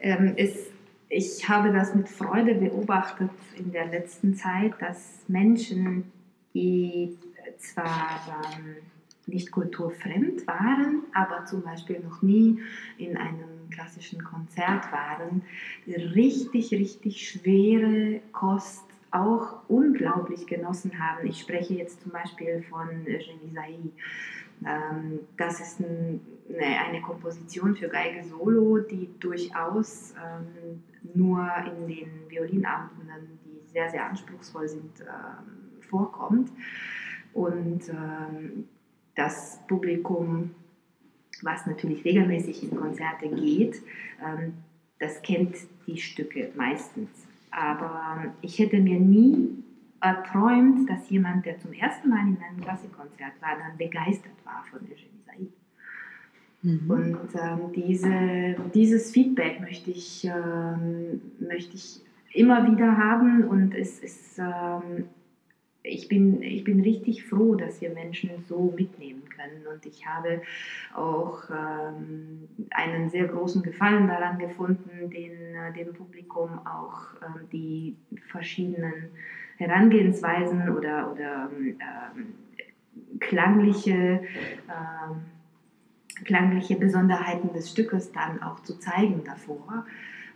Ähm, 0.00 0.34
es, 0.36 0.66
ich 1.08 1.48
habe 1.48 1.72
das 1.72 1.94
mit 1.94 2.08
Freude 2.08 2.56
beobachtet 2.56 3.30
in 3.56 3.72
der 3.72 3.86
letzten 3.86 4.34
Zeit, 4.34 4.74
dass 4.80 5.20
Menschen, 5.28 6.10
die 6.54 7.16
zwar 7.58 8.20
ähm, 8.58 8.76
nicht 9.26 9.52
kulturfremd 9.52 10.46
waren, 10.46 11.02
aber 11.14 11.46
zum 11.46 11.62
Beispiel 11.62 12.00
noch 12.00 12.22
nie 12.22 12.58
in 12.98 13.16
einem 13.16 13.70
klassischen 13.70 14.22
Konzert 14.24 14.90
waren, 14.92 15.42
richtig, 15.86 16.72
richtig 16.72 17.28
schwere 17.28 18.20
Kost 18.32 18.85
auch 19.10 19.60
unglaublich 19.68 20.46
genossen 20.46 20.98
haben. 20.98 21.26
Ich 21.26 21.40
spreche 21.40 21.74
jetzt 21.74 22.02
zum 22.02 22.12
Beispiel 22.12 22.62
von 22.68 22.88
Eugenie 23.06 23.52
Sailly. 23.52 23.92
Ähm, 24.64 25.20
das 25.36 25.60
ist 25.60 25.80
eine 25.80 27.00
Komposition 27.02 27.76
für 27.76 27.88
Geige 27.88 28.24
Solo, 28.24 28.78
die 28.78 29.10
durchaus 29.20 30.14
ähm, 30.14 30.82
nur 31.14 31.46
in 31.66 31.86
den 31.86 32.08
Violinabenden, 32.28 33.38
die 33.44 33.68
sehr, 33.70 33.90
sehr 33.90 34.06
anspruchsvoll 34.06 34.68
sind, 34.68 35.00
ähm, 35.00 35.80
vorkommt. 35.82 36.50
Und 37.32 37.82
das 39.14 39.60
Publikum, 39.68 40.54
was 41.42 41.66
natürlich 41.66 42.02
regelmäßig 42.02 42.62
in 42.62 42.74
Konzerte 42.74 43.28
geht, 43.28 43.82
das 44.98 45.20
kennt 45.20 45.54
die 45.86 45.98
Stücke 45.98 46.50
meistens. 46.56 47.10
Aber 47.56 48.34
ich 48.42 48.58
hätte 48.58 48.78
mir 48.78 49.00
nie 49.00 49.48
erträumt, 50.02 50.90
dass 50.90 51.08
jemand, 51.08 51.46
der 51.46 51.58
zum 51.58 51.72
ersten 51.72 52.10
Mal 52.10 52.20
in 52.28 52.36
einem 52.36 52.60
Klassikkonzert 52.60 53.32
war, 53.40 53.56
dann 53.58 53.78
begeistert 53.78 54.34
war 54.44 54.62
von 54.70 54.80
Eugenie 54.80 55.22
Said. 55.24 55.48
Mhm. 56.62 56.90
Und 56.90 57.34
ähm, 57.34 57.72
diese, 57.74 58.56
dieses 58.74 59.10
Feedback 59.10 59.62
möchte 59.62 59.90
ich, 59.90 60.26
ähm, 60.26 61.22
möchte 61.40 61.76
ich 61.76 62.02
immer 62.34 62.70
wieder 62.70 62.98
haben 62.98 63.44
und 63.44 63.74
es 63.74 64.00
ist 64.00 64.38
ähm, 64.38 65.04
ich 65.86 66.08
bin, 66.08 66.42
ich 66.42 66.64
bin 66.64 66.80
richtig 66.80 67.24
froh, 67.24 67.54
dass 67.54 67.80
wir 67.80 67.90
Menschen 67.90 68.30
so 68.48 68.72
mitnehmen 68.76 69.22
können. 69.28 69.66
Und 69.72 69.86
ich 69.86 70.06
habe 70.06 70.42
auch 70.94 71.44
ähm, 71.50 72.48
einen 72.70 73.08
sehr 73.08 73.26
großen 73.28 73.62
Gefallen 73.62 74.08
daran 74.08 74.38
gefunden, 74.38 75.10
den, 75.10 75.54
äh, 75.54 75.72
dem 75.72 75.94
Publikum 75.94 76.60
auch 76.66 77.14
ähm, 77.22 77.48
die 77.52 77.96
verschiedenen 78.28 79.10
Herangehensweisen 79.58 80.68
oder, 80.70 81.12
oder 81.12 81.50
ähm, 81.56 82.34
klangliche, 83.20 84.22
ähm, 84.68 85.22
klangliche 86.24 86.76
Besonderheiten 86.76 87.52
des 87.52 87.70
Stückes 87.70 88.12
dann 88.12 88.42
auch 88.42 88.60
zu 88.60 88.78
zeigen 88.78 89.22
davor. 89.24 89.86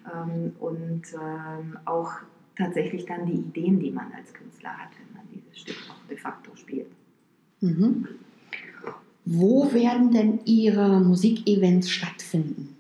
Ähm, 0.07 0.53
und 0.59 1.03
ähm, 1.15 1.79
auch 1.85 2.13
tatsächlich 2.57 3.07
dann 3.07 3.27
die 3.27 3.35
Ideen, 3.35 3.81
die 3.81 3.91
man 3.91 4.13
als 4.13 4.33
Künstler 4.33 4.77
hat, 4.77 4.91
wenn 4.99 5.17
man 5.17 5.30
Stück 5.53 5.77
auch 5.89 6.09
de 6.09 6.17
facto 6.17 6.55
spielt. 6.57 6.91
Mhm. 7.61 8.09
Wo 9.25 9.73
werden 9.73 10.11
denn 10.13 10.41
Ihre 10.45 11.01
Musikevents 11.01 11.91
stattfinden? 11.91 12.77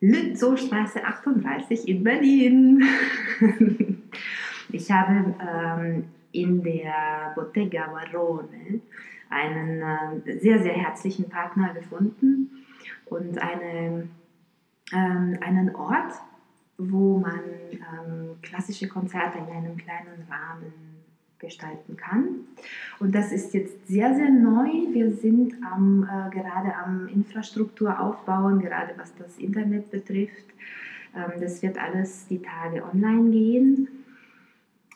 Lützowstraße 0.00 1.04
38 1.04 1.88
in 1.88 2.04
Berlin. 2.04 2.84
ich 4.72 4.90
habe 4.90 5.34
ähm, 5.40 6.04
in 6.32 6.62
der 6.62 7.32
Bottega 7.34 7.86
Barone 7.86 8.80
einen 9.28 9.82
äh, 10.26 10.38
sehr, 10.38 10.62
sehr 10.62 10.74
herzlichen 10.74 11.28
Partner 11.28 11.74
gefunden 11.74 12.64
und 13.06 13.38
eine, 13.38 14.08
ähm, 14.92 15.38
einen 15.40 15.74
Ort, 15.74 16.14
wo 16.88 17.18
man 17.18 17.40
ähm, 17.72 18.36
klassische 18.42 18.88
Konzerte 18.88 19.38
in 19.38 19.46
einem 19.46 19.76
kleinen 19.76 20.26
Rahmen 20.30 20.72
gestalten 21.38 21.96
kann. 21.96 22.40
Und 22.98 23.14
das 23.14 23.32
ist 23.32 23.54
jetzt 23.54 23.88
sehr, 23.88 24.14
sehr 24.14 24.30
neu. 24.30 24.68
Wir 24.92 25.10
sind 25.12 25.54
am, 25.64 26.04
äh, 26.04 26.30
gerade 26.30 26.74
am 26.76 27.08
Infrastruktur 27.08 27.98
aufbauen, 27.98 28.60
gerade 28.60 28.92
was 28.96 29.14
das 29.16 29.38
Internet 29.38 29.90
betrifft. 29.90 30.44
Ähm, 31.16 31.40
das 31.40 31.62
wird 31.62 31.78
alles 31.78 32.26
die 32.28 32.42
Tage 32.42 32.84
online 32.84 33.30
gehen. 33.30 33.88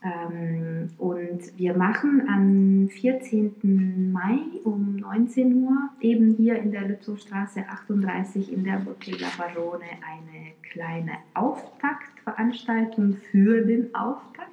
Ähm, 0.05 0.91
und 0.99 1.57
wir 1.57 1.75
machen 1.75 2.29
am 2.29 2.89
14. 2.91 4.13
Mai 4.13 4.39
um 4.65 4.97
19 4.97 5.65
Uhr 5.65 5.89
eben 6.01 6.35
hier 6.35 6.57
in 6.57 6.73
der 6.73 6.83
Lützowstraße 6.83 7.65
38 7.67 8.53
in 8.53 8.65
der 8.65 8.77
Bottega 8.81 9.29
Barone 9.39 9.87
eine 10.07 10.53
kleine 10.71 11.13
Auftaktveranstaltung 11.33 13.17
für 13.31 13.63
den 13.63 13.95
Auftakt, 13.95 14.51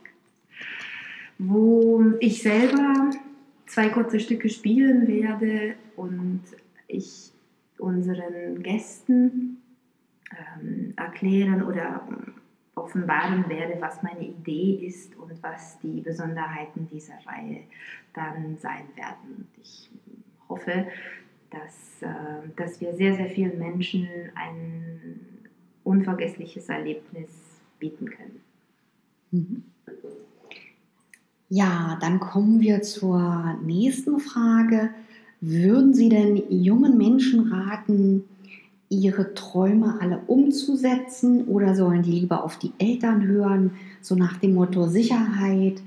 wo 1.37 2.01
ich 2.21 2.41
selber 2.41 3.09
zwei 3.65 3.89
kurze 3.89 4.21
Stücke 4.21 4.47
spielen 4.47 5.07
werde 5.07 5.75
und 5.97 6.43
ich 6.87 7.31
unseren 7.77 8.63
Gästen 8.63 9.57
ähm, 10.31 10.93
erklären 10.95 11.63
oder 11.63 12.07
offenbaren 12.83 13.47
werde, 13.49 13.79
was 13.79 14.01
meine 14.03 14.25
Idee 14.25 14.85
ist 14.85 15.15
und 15.17 15.41
was 15.41 15.79
die 15.79 16.01
Besonderheiten 16.01 16.87
dieser 16.91 17.15
Reihe 17.25 17.61
dann 18.13 18.57
sein 18.57 18.85
werden. 18.95 19.47
Ich 19.61 19.89
hoffe, 20.49 20.87
dass, 21.49 22.01
äh, 22.01 22.47
dass 22.55 22.81
wir 22.81 22.93
sehr, 22.95 23.15
sehr 23.15 23.29
vielen 23.29 23.59
Menschen 23.59 24.07
ein 24.35 25.19
unvergessliches 25.83 26.69
Erlebnis 26.69 27.29
bieten 27.79 28.05
können. 28.05 28.41
Mhm. 29.31 29.63
Ja, 31.49 31.97
dann 31.99 32.19
kommen 32.21 32.61
wir 32.61 32.81
zur 32.81 33.57
nächsten 33.61 34.19
Frage. 34.19 34.91
Würden 35.41 35.93
Sie 35.93 36.07
denn 36.07 36.41
jungen 36.49 36.97
Menschen 36.97 37.51
raten, 37.51 38.23
ihre 38.91 39.33
Träume 39.33 39.97
alle 40.01 40.19
umzusetzen 40.27 41.45
oder 41.45 41.75
sollen 41.75 42.03
die 42.03 42.11
lieber 42.11 42.43
auf 42.43 42.59
die 42.59 42.73
Eltern 42.77 43.25
hören, 43.25 43.71
so 44.01 44.15
nach 44.15 44.37
dem 44.37 44.53
Motto 44.53 44.87
Sicherheit? 44.87 45.81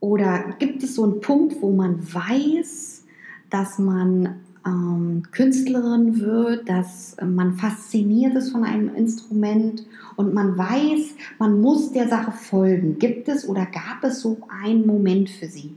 Oder 0.00 0.54
gibt 0.58 0.82
es 0.84 0.94
so 0.94 1.02
einen 1.02 1.20
Punkt, 1.20 1.60
wo 1.60 1.72
man 1.72 2.00
weiß, 2.14 3.04
dass 3.50 3.78
man 3.78 4.36
ähm, 4.64 5.24
Künstlerin 5.32 6.20
wird, 6.20 6.68
dass 6.68 7.16
man 7.20 7.54
fasziniert 7.54 8.36
ist 8.36 8.52
von 8.52 8.64
einem 8.64 8.94
Instrument 8.94 9.84
und 10.16 10.32
man 10.32 10.56
weiß, 10.56 11.16
man 11.38 11.60
muss 11.60 11.92
der 11.92 12.08
Sache 12.08 12.32
folgen. 12.32 12.98
Gibt 12.98 13.28
es 13.28 13.48
oder 13.48 13.66
gab 13.66 14.04
es 14.04 14.20
so 14.20 14.38
einen 14.62 14.86
Moment 14.86 15.28
für 15.28 15.46
Sie? 15.46 15.74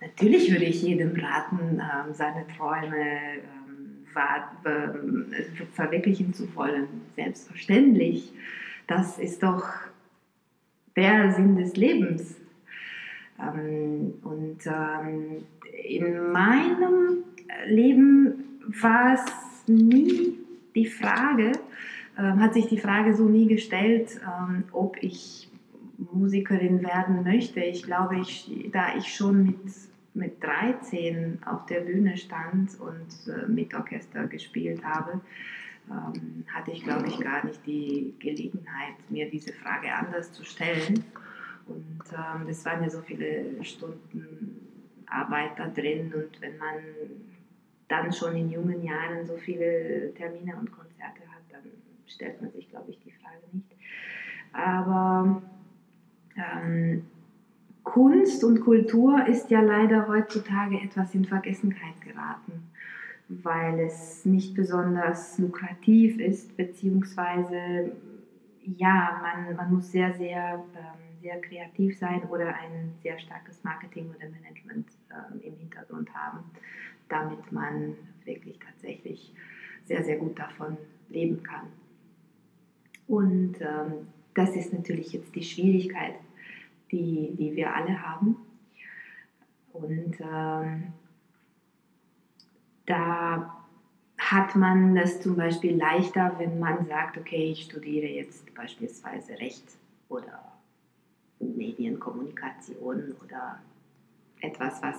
Natürlich 0.00 0.50
würde 0.50 0.64
ich 0.64 0.82
jedem 0.82 1.12
raten, 1.18 1.80
ähm, 1.80 2.14
seine 2.14 2.46
Träume 2.56 2.96
ähm, 2.96 3.57
verwirklichen 5.74 6.32
zu 6.34 6.54
wollen. 6.54 6.88
Selbstverständlich. 7.16 8.32
Das 8.86 9.18
ist 9.18 9.42
doch 9.42 9.68
der 10.96 11.32
Sinn 11.32 11.56
des 11.56 11.76
Lebens. 11.76 12.36
Und 13.38 14.58
in 15.88 16.32
meinem 16.32 17.24
Leben 17.66 18.44
war 18.80 19.14
es 19.14 19.24
nie 19.68 20.34
die 20.74 20.86
Frage, 20.86 21.52
hat 22.16 22.54
sich 22.54 22.66
die 22.66 22.78
Frage 22.78 23.14
so 23.14 23.28
nie 23.28 23.46
gestellt, 23.46 24.20
ob 24.72 24.96
ich 25.02 25.48
Musikerin 26.12 26.82
werden 26.82 27.22
möchte. 27.24 27.60
Ich 27.60 27.82
glaube, 27.82 28.18
ich, 28.20 28.70
da 28.72 28.96
ich 28.96 29.14
schon 29.14 29.44
mit, 29.44 29.56
mit 30.14 30.42
13 30.42 31.38
auf 31.44 31.66
der 31.66 31.80
Bühne 31.80 32.16
stand 32.16 32.78
und 32.80 33.32
äh, 33.32 33.46
mit 33.46 33.74
Orchester 33.74 34.26
gespielt 34.26 34.82
habe, 34.84 35.20
ähm, 35.90 36.44
hatte 36.52 36.70
ich, 36.70 36.82
glaube 36.82 37.06
ich, 37.06 37.18
gar 37.20 37.44
nicht 37.44 37.64
die 37.66 38.14
Gelegenheit, 38.18 38.94
mir 39.08 39.30
diese 39.30 39.52
Frage 39.52 39.92
anders 39.92 40.32
zu 40.32 40.44
stellen. 40.44 41.04
Und 41.66 42.02
ähm, 42.12 42.48
es 42.48 42.64
waren 42.64 42.82
ja 42.82 42.90
so 42.90 43.00
viele 43.02 43.62
Stunden 43.62 44.68
Arbeit 45.10 45.58
da 45.58 45.68
drin 45.68 46.12
und 46.14 46.40
wenn 46.40 46.58
man 46.58 46.76
dann 47.88 48.12
schon 48.12 48.36
in 48.36 48.50
jungen 48.50 48.82
Jahren 48.82 49.24
so 49.24 49.36
viele 49.36 50.12
Termine 50.14 50.56
und 50.56 50.70
Konzerte 50.70 51.22
hat, 51.22 51.42
dann 51.50 51.62
stellt 52.06 52.40
man 52.40 52.50
sich, 52.52 52.68
glaube 52.68 52.90
ich, 52.90 52.98
die 53.00 53.12
Frage 53.12 53.42
nicht. 53.52 53.74
Aber 54.52 55.42
ähm, 56.36 57.06
Kunst 57.92 58.44
und 58.44 58.60
Kultur 58.60 59.26
ist 59.26 59.50
ja 59.50 59.62
leider 59.62 60.08
heutzutage 60.08 60.78
etwas 60.78 61.14
in 61.14 61.24
Vergessenheit 61.24 61.98
geraten, 62.02 62.70
weil 63.28 63.80
es 63.80 64.26
nicht 64.26 64.54
besonders 64.54 65.38
lukrativ 65.38 66.18
ist, 66.20 66.54
beziehungsweise 66.56 67.92
ja, 68.76 69.20
man, 69.22 69.56
man 69.56 69.74
muss 69.74 69.90
sehr, 69.90 70.12
sehr, 70.12 70.62
ähm, 70.76 71.20
sehr 71.22 71.40
kreativ 71.40 71.98
sein 71.98 72.22
oder 72.24 72.48
ein 72.48 72.92
sehr 73.02 73.18
starkes 73.18 73.64
Marketing 73.64 74.10
oder 74.10 74.28
Management 74.28 74.88
ähm, 75.10 75.40
im 75.40 75.56
Hintergrund 75.56 76.14
haben, 76.14 76.40
damit 77.08 77.50
man 77.50 77.94
wirklich 78.26 78.58
tatsächlich 78.58 79.32
sehr, 79.84 80.04
sehr 80.04 80.16
gut 80.16 80.38
davon 80.38 80.76
leben 81.08 81.42
kann. 81.42 81.68
Und 83.06 83.56
ähm, 83.62 84.08
das 84.34 84.54
ist 84.54 84.74
natürlich 84.74 85.14
jetzt 85.14 85.34
die 85.34 85.42
Schwierigkeit, 85.42 86.16
die, 86.90 87.34
die 87.36 87.54
wir 87.54 87.74
alle 87.74 88.02
haben. 88.02 88.36
Und 89.72 90.20
ähm, 90.20 90.92
da 92.86 93.54
hat 94.18 94.56
man 94.56 94.94
das 94.94 95.20
zum 95.20 95.36
Beispiel 95.36 95.76
leichter, 95.76 96.34
wenn 96.38 96.58
man 96.58 96.86
sagt, 96.86 97.16
okay, 97.16 97.52
ich 97.52 97.64
studiere 97.64 98.06
jetzt 98.06 98.52
beispielsweise 98.54 99.38
Recht 99.38 99.64
oder 100.08 100.52
Medienkommunikation 101.38 103.14
oder 103.24 103.60
etwas, 104.40 104.82
was, 104.82 104.96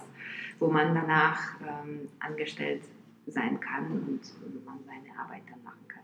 wo 0.59 0.67
man 0.67 0.95
danach 0.95 1.59
ähm, 1.61 2.07
angestellt 2.19 2.81
sein 3.27 3.59
kann 3.59 3.85
und, 3.85 4.21
und 4.45 4.65
man 4.65 4.79
seine 4.85 5.17
Arbeit 5.19 5.43
dann 5.49 5.63
machen 5.63 5.87
kann. 5.87 6.03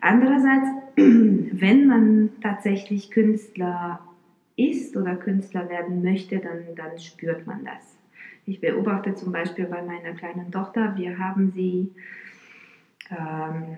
Andererseits, 0.00 0.68
wenn 0.96 1.86
man 1.86 2.30
tatsächlich 2.40 3.10
Künstler 3.10 4.00
ist 4.56 4.96
oder 4.96 5.16
Künstler 5.16 5.68
werden 5.68 6.02
möchte, 6.02 6.38
dann, 6.38 6.74
dann 6.76 6.98
spürt 6.98 7.46
man 7.46 7.64
das. 7.64 7.96
Ich 8.46 8.60
beobachte 8.60 9.14
zum 9.14 9.32
Beispiel 9.32 9.66
bei 9.66 9.82
meiner 9.82 10.12
kleinen 10.12 10.52
Tochter, 10.52 10.96
wir 10.96 11.18
haben 11.18 11.50
sie, 11.50 11.92
ähm, 13.10 13.76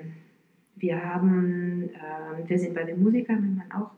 wir 0.74 1.04
haben, 1.04 1.90
äh, 1.90 2.48
wir 2.48 2.58
sind 2.58 2.74
bei 2.74 2.84
den 2.84 3.02
Musikern, 3.02 3.40
mein 3.40 3.56
Mann 3.56 3.72
auch, 3.72 3.90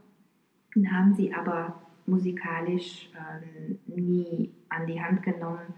haben 0.90 1.14
sie 1.14 1.32
aber 1.32 1.80
musikalisch 2.06 3.10
äh, 3.14 3.74
nie 3.86 4.52
an 4.68 4.86
die 4.86 5.00
Hand 5.00 5.22
genommen. 5.22 5.74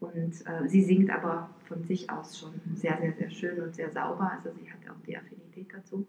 Und 0.00 0.32
äh, 0.46 0.66
sie 0.66 0.82
singt 0.82 1.10
aber 1.10 1.50
von 1.66 1.84
sich 1.84 2.08
aus 2.08 2.38
schon 2.38 2.52
sehr, 2.74 2.96
sehr, 2.98 3.12
sehr 3.12 3.30
schön 3.30 3.60
und 3.60 3.74
sehr 3.74 3.90
sauber. 3.90 4.32
Also 4.36 4.50
sie 4.58 4.70
hat 4.70 4.78
auch 4.90 5.00
die 5.06 5.16
Affinität 5.16 5.68
dazu. 5.72 6.06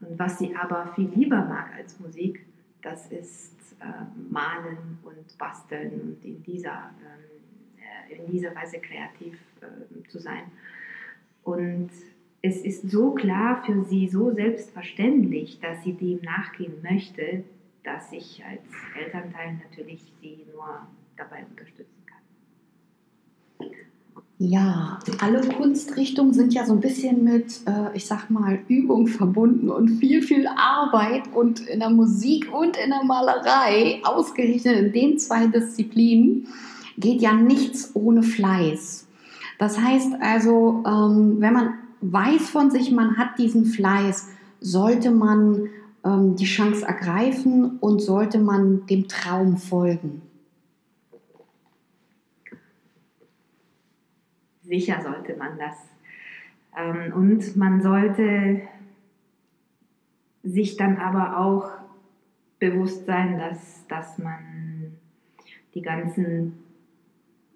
Und 0.00 0.18
was 0.18 0.38
sie 0.38 0.54
aber 0.56 0.92
viel 0.94 1.08
lieber 1.14 1.44
mag 1.44 1.72
als 1.76 2.00
Musik, 2.00 2.44
das 2.82 3.06
ist 3.10 3.76
äh, 3.80 3.84
Malen 4.30 4.98
und 5.02 5.38
Basteln 5.38 6.00
und 6.00 6.24
in 6.24 6.42
dieser, 6.42 6.90
ähm, 7.00 8.18
in 8.18 8.30
dieser 8.30 8.54
Weise 8.54 8.78
kreativ 8.78 9.38
äh, 9.60 10.08
zu 10.08 10.18
sein. 10.18 10.44
Und 11.44 11.90
es 12.42 12.58
ist 12.62 12.90
so 12.90 13.12
klar 13.12 13.62
für 13.64 13.84
sie, 13.84 14.08
so 14.08 14.32
selbstverständlich, 14.32 15.60
dass 15.60 15.82
sie 15.82 15.92
dem 15.92 16.20
nachgehen 16.22 16.82
möchte, 16.82 17.44
dass 17.82 18.12
ich 18.12 18.42
als 18.44 18.62
Elternteil 18.96 19.54
natürlich 19.54 20.12
sie 20.20 20.46
nur 20.52 20.86
dabei 21.16 21.44
unterstützen 21.48 21.92
kann. 21.94 21.99
Ja, 24.42 24.98
alle 25.20 25.46
Kunstrichtungen 25.46 26.32
sind 26.32 26.54
ja 26.54 26.64
so 26.64 26.72
ein 26.72 26.80
bisschen 26.80 27.24
mit, 27.24 27.60
äh, 27.66 27.94
ich 27.94 28.06
sag 28.06 28.30
mal, 28.30 28.58
Übung 28.68 29.06
verbunden 29.06 29.68
und 29.68 29.98
viel, 29.98 30.22
viel 30.22 30.46
Arbeit 30.46 31.24
und 31.34 31.60
in 31.68 31.80
der 31.80 31.90
Musik 31.90 32.50
und 32.50 32.78
in 32.78 32.88
der 32.88 33.04
Malerei, 33.04 34.00
ausgerechnet 34.02 34.78
in 34.78 34.92
den 34.92 35.18
zwei 35.18 35.46
Disziplinen, 35.46 36.48
geht 36.96 37.20
ja 37.20 37.34
nichts 37.34 37.90
ohne 37.92 38.22
Fleiß. 38.22 39.06
Das 39.58 39.78
heißt 39.78 40.14
also, 40.22 40.84
ähm, 40.86 41.36
wenn 41.38 41.52
man 41.52 41.74
weiß 42.00 42.48
von 42.48 42.70
sich, 42.70 42.90
man 42.90 43.18
hat 43.18 43.36
diesen 43.36 43.66
Fleiß, 43.66 44.26
sollte 44.58 45.10
man 45.10 45.68
ähm, 46.02 46.36
die 46.36 46.46
Chance 46.46 46.86
ergreifen 46.86 47.76
und 47.80 48.00
sollte 48.00 48.38
man 48.38 48.86
dem 48.86 49.06
Traum 49.06 49.58
folgen? 49.58 50.22
Sicher 54.70 55.02
sollte 55.02 55.36
man 55.36 55.58
das. 55.58 55.74
Ähm, 56.76 57.12
und 57.12 57.56
man 57.56 57.82
sollte 57.82 58.60
sich 60.44 60.76
dann 60.76 60.96
aber 60.96 61.38
auch 61.38 61.72
bewusst 62.60 63.04
sein, 63.04 63.36
dass, 63.36 63.84
dass 63.88 64.16
man 64.18 64.92
die 65.74 65.82
ganzen 65.82 66.62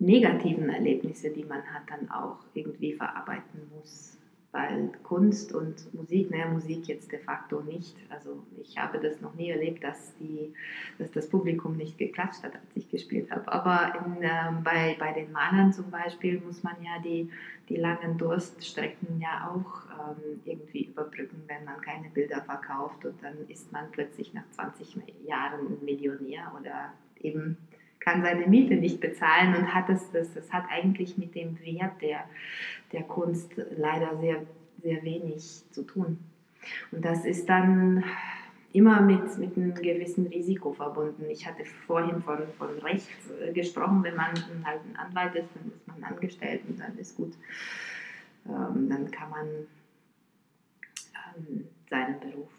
negativen 0.00 0.68
Erlebnisse, 0.68 1.30
die 1.30 1.44
man 1.44 1.62
hat, 1.72 1.82
dann 1.88 2.10
auch 2.10 2.38
irgendwie 2.52 2.94
verarbeiten 2.94 3.60
muss. 3.76 4.18
Weil 4.54 4.92
Kunst 5.02 5.52
und 5.52 5.92
Musik, 5.94 6.30
naja, 6.30 6.46
Musik 6.46 6.86
jetzt 6.86 7.10
de 7.10 7.18
facto 7.18 7.60
nicht. 7.60 7.96
Also 8.08 8.44
ich 8.62 8.78
habe 8.78 9.00
das 9.00 9.20
noch 9.20 9.34
nie 9.34 9.50
erlebt, 9.50 9.82
dass, 9.82 10.16
die, 10.18 10.54
dass 10.96 11.10
das 11.10 11.28
Publikum 11.28 11.76
nicht 11.76 11.98
geklatscht 11.98 12.44
hat, 12.44 12.54
als 12.54 12.76
ich 12.76 12.88
gespielt 12.88 13.32
habe. 13.32 13.50
Aber 13.52 13.98
in, 14.06 14.22
ähm, 14.22 14.62
bei, 14.62 14.94
bei 14.96 15.12
den 15.12 15.32
Malern 15.32 15.72
zum 15.72 15.90
Beispiel 15.90 16.40
muss 16.40 16.62
man 16.62 16.76
ja 16.84 17.00
die, 17.04 17.28
die 17.68 17.74
langen 17.74 18.16
Durststrecken 18.16 19.20
ja 19.20 19.52
auch 19.52 19.86
ähm, 19.90 20.40
irgendwie 20.44 20.84
überbrücken, 20.84 21.42
wenn 21.48 21.64
man 21.64 21.80
keine 21.80 22.08
Bilder 22.10 22.40
verkauft 22.42 23.04
und 23.04 23.20
dann 23.24 23.36
ist 23.48 23.72
man 23.72 23.90
plötzlich 23.90 24.32
nach 24.34 24.48
20 24.50 24.98
Jahren 25.26 25.84
Millionär 25.84 26.52
oder 26.60 26.92
eben 27.20 27.58
kann 28.04 28.22
seine 28.22 28.46
Miete 28.46 28.76
nicht 28.76 29.00
bezahlen 29.00 29.54
und 29.56 29.74
hat 29.74 29.88
es, 29.88 30.10
das, 30.12 30.32
das 30.34 30.52
hat 30.52 30.64
eigentlich 30.70 31.16
mit 31.16 31.34
dem 31.34 31.58
Wert 31.60 32.02
der, 32.02 32.24
der 32.92 33.02
Kunst 33.02 33.52
leider 33.76 34.18
sehr, 34.20 34.42
sehr 34.82 35.02
wenig 35.02 35.62
zu 35.70 35.82
tun. 35.82 36.18
Und 36.92 37.04
das 37.04 37.24
ist 37.24 37.48
dann 37.48 38.04
immer 38.74 39.00
mit, 39.00 39.38
mit 39.38 39.56
einem 39.56 39.74
gewissen 39.74 40.26
Risiko 40.26 40.72
verbunden. 40.72 41.24
Ich 41.30 41.46
hatte 41.46 41.64
vorhin 41.64 42.20
von, 42.22 42.40
von 42.58 42.78
Recht 42.80 43.08
äh, 43.40 43.52
gesprochen, 43.52 44.02
wenn 44.02 44.16
man 44.16 44.34
halt 44.64 44.80
ein 44.84 44.96
Anwalt 44.96 45.34
ist, 45.36 45.48
dann 45.54 45.72
ist 45.72 45.86
man 45.86 46.04
angestellt 46.04 46.60
und 46.68 46.80
dann 46.80 46.98
ist 46.98 47.16
gut. 47.16 47.32
Ähm, 48.46 48.88
dann 48.90 49.10
kann 49.10 49.30
man 49.30 49.46
ähm, 51.36 51.68
seinem 51.88 52.20
Beruf. 52.20 52.50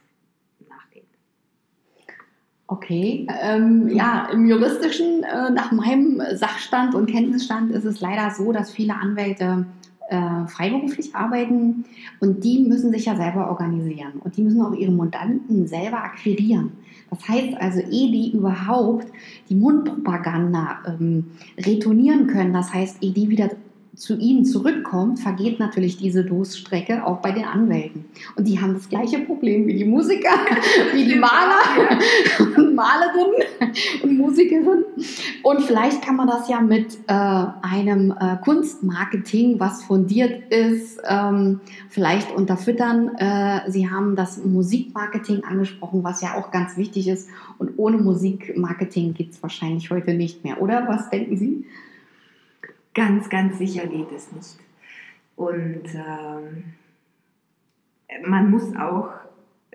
Okay, 2.67 3.27
ähm, 3.43 3.89
ja, 3.89 4.27
im 4.33 4.47
juristischen, 4.47 5.21
äh, 5.23 5.51
nach 5.51 5.71
meinem 5.71 6.19
Sachstand 6.33 6.95
und 6.95 7.05
Kenntnisstand 7.05 7.71
ist 7.71 7.85
es 7.85 8.01
leider 8.01 8.31
so, 8.31 8.51
dass 8.51 8.71
viele 8.71 8.95
Anwälte 8.95 9.67
äh, 10.09 10.47
freiberuflich 10.47 11.15
arbeiten 11.15 11.85
und 12.19 12.43
die 12.43 12.65
müssen 12.67 12.91
sich 12.91 13.05
ja 13.05 13.15
selber 13.15 13.49
organisieren 13.49 14.13
und 14.19 14.35
die 14.35 14.41
müssen 14.41 14.61
auch 14.61 14.73
ihre 14.73 14.91
Mandanten 14.91 15.67
selber 15.67 16.03
akquirieren. 16.03 16.71
Das 17.11 17.27
heißt 17.27 17.55
also, 17.59 17.79
ehe 17.81 18.11
die 18.11 18.31
überhaupt 18.33 19.07
die 19.47 19.55
Mundpropaganda 19.55 20.79
ähm, 20.87 21.31
retournieren 21.57 22.25
können, 22.27 22.53
das 22.53 22.73
heißt, 22.73 23.03
ehe 23.03 23.13
die 23.13 23.29
wieder 23.29 23.49
zu 23.95 24.17
ihnen 24.17 24.45
zurückkommt, 24.45 25.19
vergeht 25.19 25.59
natürlich 25.59 25.97
diese 25.97 26.23
Durststrecke 26.23 27.05
auch 27.05 27.17
bei 27.17 27.31
den 27.31 27.45
Anwälten. 27.45 28.05
Und 28.35 28.47
die 28.47 28.59
haben 28.59 28.73
das 28.73 28.89
gleiche 28.89 29.19
Problem 29.19 29.67
wie 29.67 29.75
die 29.75 29.85
Musiker, 29.85 30.29
wie 30.93 31.05
die 31.05 31.15
Maler 31.15 31.61
und 32.57 32.75
Malerinnen 32.75 33.43
und 34.03 34.17
Musikerinnen. 34.17 34.85
Und 35.43 35.61
vielleicht 35.61 36.01
kann 36.01 36.15
man 36.15 36.27
das 36.27 36.49
ja 36.49 36.61
mit 36.61 36.97
äh, 37.07 37.13
einem 37.13 38.13
äh, 38.19 38.37
Kunstmarketing, 38.43 39.59
was 39.59 39.83
fundiert 39.83 40.51
ist, 40.51 41.01
ähm, 41.07 41.61
vielleicht 41.89 42.31
unterfüttern. 42.35 43.15
Äh, 43.15 43.71
Sie 43.71 43.89
haben 43.89 44.15
das 44.15 44.43
Musikmarketing 44.43 45.43
angesprochen, 45.43 46.03
was 46.03 46.21
ja 46.21 46.35
auch 46.35 46.51
ganz 46.51 46.77
wichtig 46.77 47.07
ist. 47.07 47.29
Und 47.57 47.73
ohne 47.77 47.97
Musikmarketing 47.97 49.13
geht 49.13 49.31
es 49.31 49.41
wahrscheinlich 49.41 49.89
heute 49.89 50.13
nicht 50.13 50.43
mehr, 50.43 50.61
oder? 50.61 50.87
Was 50.87 51.09
denken 51.09 51.37
Sie? 51.37 51.65
Ganz, 52.95 53.29
ganz 53.29 53.57
sicher 53.57 53.85
geht 53.87 54.11
es 54.11 54.31
nicht. 54.31 54.57
Und 55.35 55.83
ähm, 55.93 56.73
man 58.25 58.49
muss 58.49 58.75
auch 58.75 59.09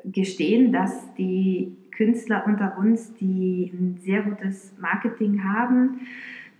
gestehen, 0.04 0.72
dass 0.72 1.14
die 1.14 1.76
Künstler 1.90 2.44
unter 2.46 2.78
uns, 2.78 3.12
die 3.14 3.70
ein 3.74 3.98
sehr 4.00 4.22
gutes 4.22 4.72
Marketing 4.78 5.44
haben, 5.44 6.00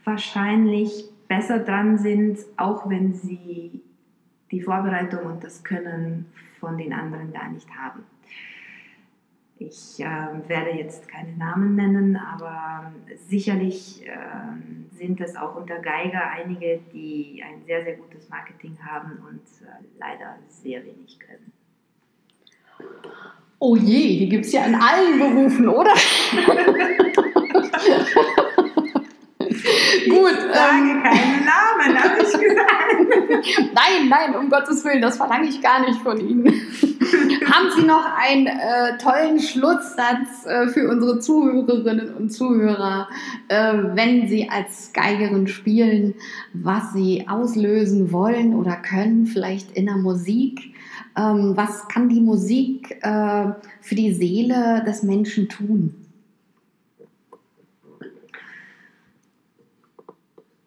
wahrscheinlich 0.05 1.07
besser 1.29 1.61
dran 1.61 1.97
sind, 1.97 2.39
auch 2.59 2.91
wenn 2.91 3.15
sie 3.15 3.81
die 4.51 4.61
Vorbereitung 4.61 5.25
und 5.25 5.43
das 5.43 5.65
Können 5.65 6.27
von 6.59 6.77
den 6.77 6.93
anderen 6.93 7.33
gar 7.33 7.49
nicht 7.51 7.71
haben. 7.75 8.05
Ich 9.63 10.01
äh, 10.01 10.49
werde 10.49 10.71
jetzt 10.71 11.07
keine 11.07 11.37
Namen 11.37 11.75
nennen, 11.77 12.17
aber 12.17 12.95
sicherlich 13.29 14.07
äh, 14.07 14.97
sind 14.97 15.21
es 15.21 15.37
auch 15.37 15.55
unter 15.55 15.79
Geiger 15.81 16.31
einige, 16.31 16.81
die 16.95 17.45
ein 17.47 17.63
sehr, 17.67 17.85
sehr 17.85 17.97
gutes 17.97 18.31
Marketing 18.31 18.79
haben 18.83 19.23
und 19.29 19.43
äh, 19.61 19.85
leider 19.99 20.39
sehr 20.49 20.83
wenig 20.87 21.19
können. 21.21 21.53
Oh 23.59 23.77
je, 23.77 24.21
die 24.21 24.31
gibt 24.31 24.47
es 24.47 24.53
ja 24.53 24.65
in 24.65 24.77
allen 24.77 25.19
Berufen, 25.19 25.69
oder? 25.69 25.93
Gut. 30.09 30.33
Ich 30.33 30.55
sage 30.55 30.77
ähm, 30.79 31.03
keine 31.03 31.45
Namen, 31.45 32.03
habe 32.03 32.23
ich 32.23 32.33
gesagt. 32.33 32.81
nein, 33.75 34.09
nein, 34.09 34.37
um 34.37 34.49
Gottes 34.49 34.83
Willen, 34.87 35.03
das 35.03 35.19
verlange 35.19 35.49
ich 35.49 35.61
gar 35.61 35.81
nicht 35.81 36.01
von 36.01 36.19
Ihnen. 36.19 36.47
Haben 37.47 37.71
Sie 37.75 37.87
noch 37.87 38.05
einen 38.15 38.47
äh, 38.47 38.99
tollen 38.99 39.41
Schlusssatz 39.41 40.45
äh, 40.45 40.69
für 40.69 40.87
unsere 40.91 41.19
Zuhörerinnen 41.19 42.15
und 42.15 42.31
Zuhörer, 42.31 43.09
äh, 43.49 43.73
wenn 43.95 44.29
Sie 44.29 44.51
als 44.51 44.93
Geigerin 44.93 45.47
spielen, 45.47 46.15
was 46.53 46.93
Sie 46.93 47.27
auslösen 47.27 48.13
wollen 48.13 48.55
oder 48.55 48.77
können, 48.77 49.25
vielleicht 49.25 49.73
in 49.73 49.87
der 49.87 49.97
Musik? 49.97 50.75
Ähm, 51.17 51.57
was 51.57 51.89
kann 51.89 52.11
die 52.11 52.21
Musik 52.21 52.99
äh, 53.01 53.47
für 53.81 53.95
die 53.95 54.13
Seele 54.13 54.85
des 54.87 55.03
Menschen 55.03 55.49
tun? 55.49 55.95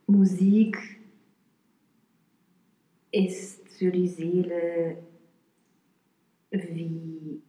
Musik 0.07 0.77
ist 3.11 3.61
für 3.77 3.91
die 3.91 4.07
Seele 4.07 4.97
wie, 6.53 7.41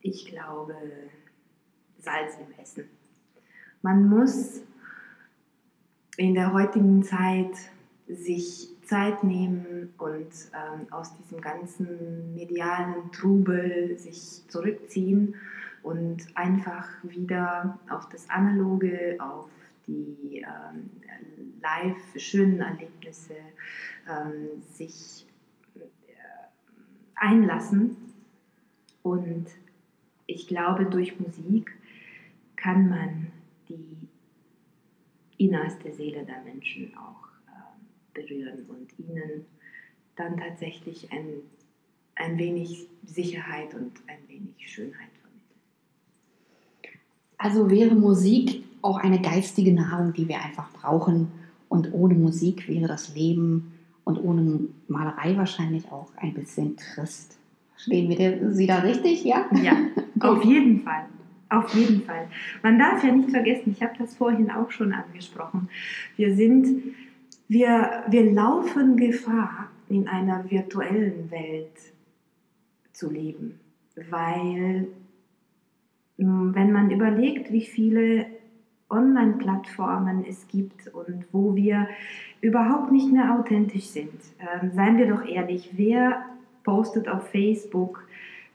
ich 0.00 0.26
glaube, 0.26 0.74
Salz 1.98 2.36
im 2.38 2.58
Essen. 2.60 2.84
Man 3.82 4.08
muss 4.08 4.60
in 6.16 6.34
der 6.34 6.52
heutigen 6.52 7.02
Zeit 7.02 7.56
sich 8.06 8.68
Zeit 8.84 9.22
nehmen 9.22 9.92
und 9.98 10.30
ähm, 10.54 10.90
aus 10.90 11.16
diesem 11.16 11.40
ganzen 11.40 12.34
medialen 12.34 13.12
Trubel 13.12 13.98
sich 13.98 14.46
zurückziehen 14.48 15.34
und 15.82 16.26
einfach 16.34 16.88
wieder 17.02 17.78
auf 17.90 18.08
das 18.08 18.28
Analoge, 18.30 19.16
auf 19.18 19.50
die 19.86 20.38
ähm, 20.38 20.90
live 21.60 22.20
schönen 22.20 22.60
Erlebnisse 22.60 23.36
ähm, 24.08 24.62
sich 24.72 25.26
äh, 25.74 25.80
einlassen. 27.14 27.96
Und 29.02 29.46
ich 30.26 30.46
glaube, 30.46 30.86
durch 30.86 31.18
Musik 31.18 31.72
kann 32.56 32.88
man 32.88 33.32
die 33.68 34.08
innerste 35.38 35.92
Seele 35.92 36.24
der 36.24 36.42
Menschen 36.42 36.96
auch 36.96 37.28
äh, 37.46 38.20
berühren 38.20 38.66
und 38.68 38.98
ihnen 38.98 39.46
dann 40.16 40.36
tatsächlich 40.36 41.12
ein, 41.12 41.42
ein 42.16 42.36
wenig 42.38 42.88
Sicherheit 43.04 43.74
und 43.74 43.92
ein 44.08 44.28
wenig 44.28 44.68
Schönheit 44.68 45.08
also 47.38 47.70
wäre 47.70 47.94
Musik 47.94 48.64
auch 48.82 48.98
eine 48.98 49.22
geistige 49.22 49.72
Nahrung, 49.72 50.12
die 50.12 50.28
wir 50.28 50.42
einfach 50.42 50.70
brauchen. 50.72 51.30
Und 51.68 51.92
ohne 51.92 52.14
Musik 52.14 52.68
wäre 52.68 52.88
das 52.88 53.14
Leben 53.14 53.72
und 54.04 54.18
ohne 54.18 54.60
Malerei 54.88 55.36
wahrscheinlich 55.36 55.90
auch 55.92 56.10
ein 56.16 56.34
bisschen 56.34 56.76
trist. 56.76 57.36
Stehen 57.76 58.08
wir 58.08 58.52
Sie 58.52 58.66
da 58.66 58.78
richtig, 58.78 59.24
ja? 59.24 59.46
Ja, 59.62 59.76
auf 60.20 60.44
jeden 60.44 60.80
Fall. 60.80 61.04
Auf 61.50 61.74
jeden 61.74 62.02
Fall. 62.02 62.28
Man 62.62 62.78
darf 62.78 63.02
ja 63.04 63.12
nicht 63.12 63.30
vergessen, 63.30 63.74
ich 63.76 63.82
habe 63.82 63.94
das 63.98 64.16
vorhin 64.16 64.50
auch 64.50 64.70
schon 64.70 64.92
angesprochen. 64.92 65.68
Wir 66.16 66.34
sind, 66.34 66.94
wir, 67.48 68.04
wir 68.08 68.32
laufen 68.32 68.96
Gefahr, 68.96 69.70
in 69.88 70.06
einer 70.08 70.50
virtuellen 70.50 71.30
Welt 71.30 71.72
zu 72.92 73.10
leben, 73.10 73.58
weil 74.10 74.88
wenn 76.16 76.72
man 76.72 76.90
überlegt, 76.90 77.52
wie 77.52 77.64
viele 77.64 78.26
Online-Plattformen 78.90 80.24
es 80.28 80.46
gibt 80.48 80.88
und 80.88 81.26
wo 81.32 81.54
wir 81.54 81.88
überhaupt 82.40 82.92
nicht 82.92 83.12
mehr 83.12 83.34
authentisch 83.34 83.86
sind. 83.86 84.20
Ähm, 84.38 84.70
seien 84.72 84.98
wir 84.98 85.08
doch 85.08 85.24
ehrlich, 85.24 85.70
wer 85.76 86.24
postet 86.64 87.08
auf 87.08 87.28
Facebook 87.30 88.06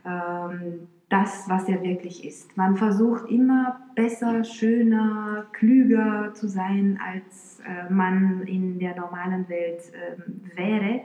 ähm, 0.06 0.88
das, 1.14 1.48
was 1.48 1.70
er 1.70 1.84
wirklich 1.84 2.26
ist? 2.26 2.58
Man 2.58 2.76
versucht 2.76 3.30
immer 3.30 3.80
besser, 3.94 4.44
schöner, 4.44 5.46
klüger 5.54 6.34
zu 6.34 6.48
sein, 6.48 7.00
als 7.06 7.60
äh, 7.60 7.94
man 7.94 8.42
in 8.48 8.80
der 8.80 8.96
normalen 8.96 9.48
Welt 9.48 9.92
äh, 9.94 10.58
wäre, 10.58 11.02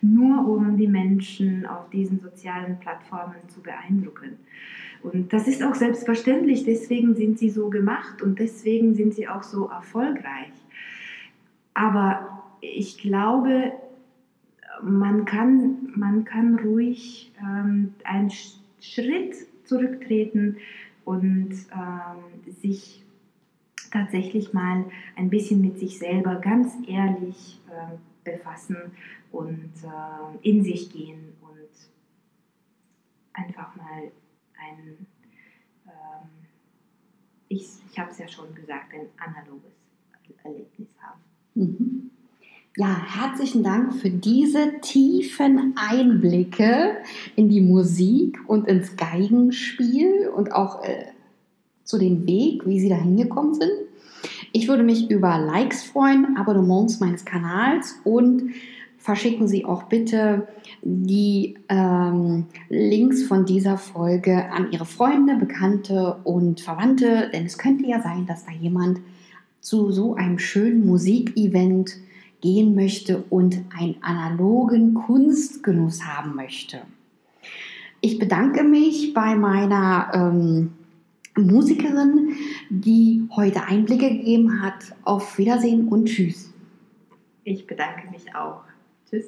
nur 0.00 0.48
um 0.48 0.76
die 0.76 0.88
Menschen 0.88 1.64
auf 1.64 1.88
diesen 1.90 2.18
sozialen 2.18 2.80
Plattformen 2.80 3.36
zu 3.46 3.62
beeindrucken. 3.62 4.36
Und 5.00 5.32
das 5.32 5.46
ist 5.46 5.62
auch 5.62 5.76
selbstverständlich, 5.76 6.64
deswegen 6.64 7.14
sind 7.14 7.38
sie 7.38 7.50
so 7.50 7.70
gemacht 7.70 8.20
und 8.20 8.40
deswegen 8.40 8.94
sind 8.94 9.14
sie 9.14 9.28
auch 9.28 9.44
so 9.44 9.68
erfolgreich. 9.68 10.52
Aber 11.74 12.42
ich 12.60 12.98
glaube, 12.98 13.72
man 14.82 15.24
kann, 15.24 15.92
man 15.94 16.24
kann 16.24 16.58
ruhig 16.58 17.32
ähm, 17.40 17.94
einen 18.02 18.32
Schritt 18.80 19.51
zurücktreten 19.72 20.58
und 21.04 21.52
ähm, 21.72 22.52
sich 22.60 23.04
tatsächlich 23.90 24.52
mal 24.52 24.84
ein 25.16 25.30
bisschen 25.30 25.60
mit 25.60 25.78
sich 25.78 25.98
selber 25.98 26.36
ganz 26.36 26.74
ehrlich 26.86 27.60
äh, 27.68 27.96
befassen 28.24 28.76
und 29.30 29.72
äh, 29.82 30.48
in 30.48 30.62
sich 30.62 30.90
gehen 30.90 31.32
und 31.40 31.68
einfach 33.32 33.74
mal 33.76 34.12
ein, 34.58 35.06
ähm, 35.86 36.28
ich, 37.48 37.68
ich 37.90 37.98
habe 37.98 38.10
es 38.10 38.18
ja 38.18 38.28
schon 38.28 38.54
gesagt, 38.54 38.92
ein 38.94 39.08
analoges 39.16 39.72
Erlebnis 40.44 40.88
haben. 41.00 41.20
Mhm. 41.54 42.11
Ja, 42.78 42.96
herzlichen 43.06 43.62
Dank 43.62 43.92
für 43.92 44.08
diese 44.08 44.80
tiefen 44.80 45.74
Einblicke 45.76 46.96
in 47.36 47.50
die 47.50 47.60
Musik 47.60 48.38
und 48.46 48.66
ins 48.66 48.96
Geigenspiel 48.96 50.30
und 50.34 50.52
auch 50.54 50.82
äh, 50.82 51.04
zu 51.84 51.98
dem 51.98 52.26
Weg, 52.26 52.66
wie 52.66 52.80
Sie 52.80 52.88
da 52.88 52.94
hingekommen 52.94 53.52
sind. 53.52 53.72
Ich 54.52 54.68
würde 54.68 54.84
mich 54.84 55.10
über 55.10 55.38
Likes 55.38 55.84
freuen, 55.84 56.38
Abonnements 56.38 56.98
meines 56.98 57.26
Kanals 57.26 57.94
und 58.04 58.52
verschicken 58.96 59.48
Sie 59.48 59.66
auch 59.66 59.82
bitte 59.82 60.48
die 60.80 61.58
ähm, 61.68 62.46
Links 62.70 63.24
von 63.24 63.44
dieser 63.44 63.76
Folge 63.76 64.50
an 64.50 64.72
Ihre 64.72 64.86
Freunde, 64.86 65.36
Bekannte 65.36 66.16
und 66.24 66.62
Verwandte, 66.62 67.28
denn 67.34 67.44
es 67.44 67.58
könnte 67.58 67.84
ja 67.84 68.00
sein, 68.00 68.24
dass 68.24 68.46
da 68.46 68.52
jemand 68.52 69.00
zu 69.60 69.90
so 69.92 70.14
einem 70.14 70.38
schönen 70.38 70.86
Musikevent 70.86 71.98
gehen 72.42 72.74
möchte 72.74 73.24
und 73.30 73.62
einen 73.74 73.96
analogen 74.02 74.92
Kunstgenuss 74.92 76.04
haben 76.04 76.36
möchte. 76.36 76.82
Ich 78.02 78.18
bedanke 78.18 78.64
mich 78.64 79.14
bei 79.14 79.34
meiner 79.34 80.10
ähm, 80.12 80.72
Musikerin, 81.36 82.34
die 82.68 83.22
heute 83.34 83.64
Einblicke 83.64 84.10
gegeben 84.10 84.60
hat. 84.60 84.94
Auf 85.04 85.38
Wiedersehen 85.38 85.88
und 85.88 86.06
Tschüss. 86.06 86.52
Ich 87.44 87.66
bedanke 87.66 88.10
mich 88.10 88.34
auch. 88.34 88.62
Tschüss. 89.08 89.26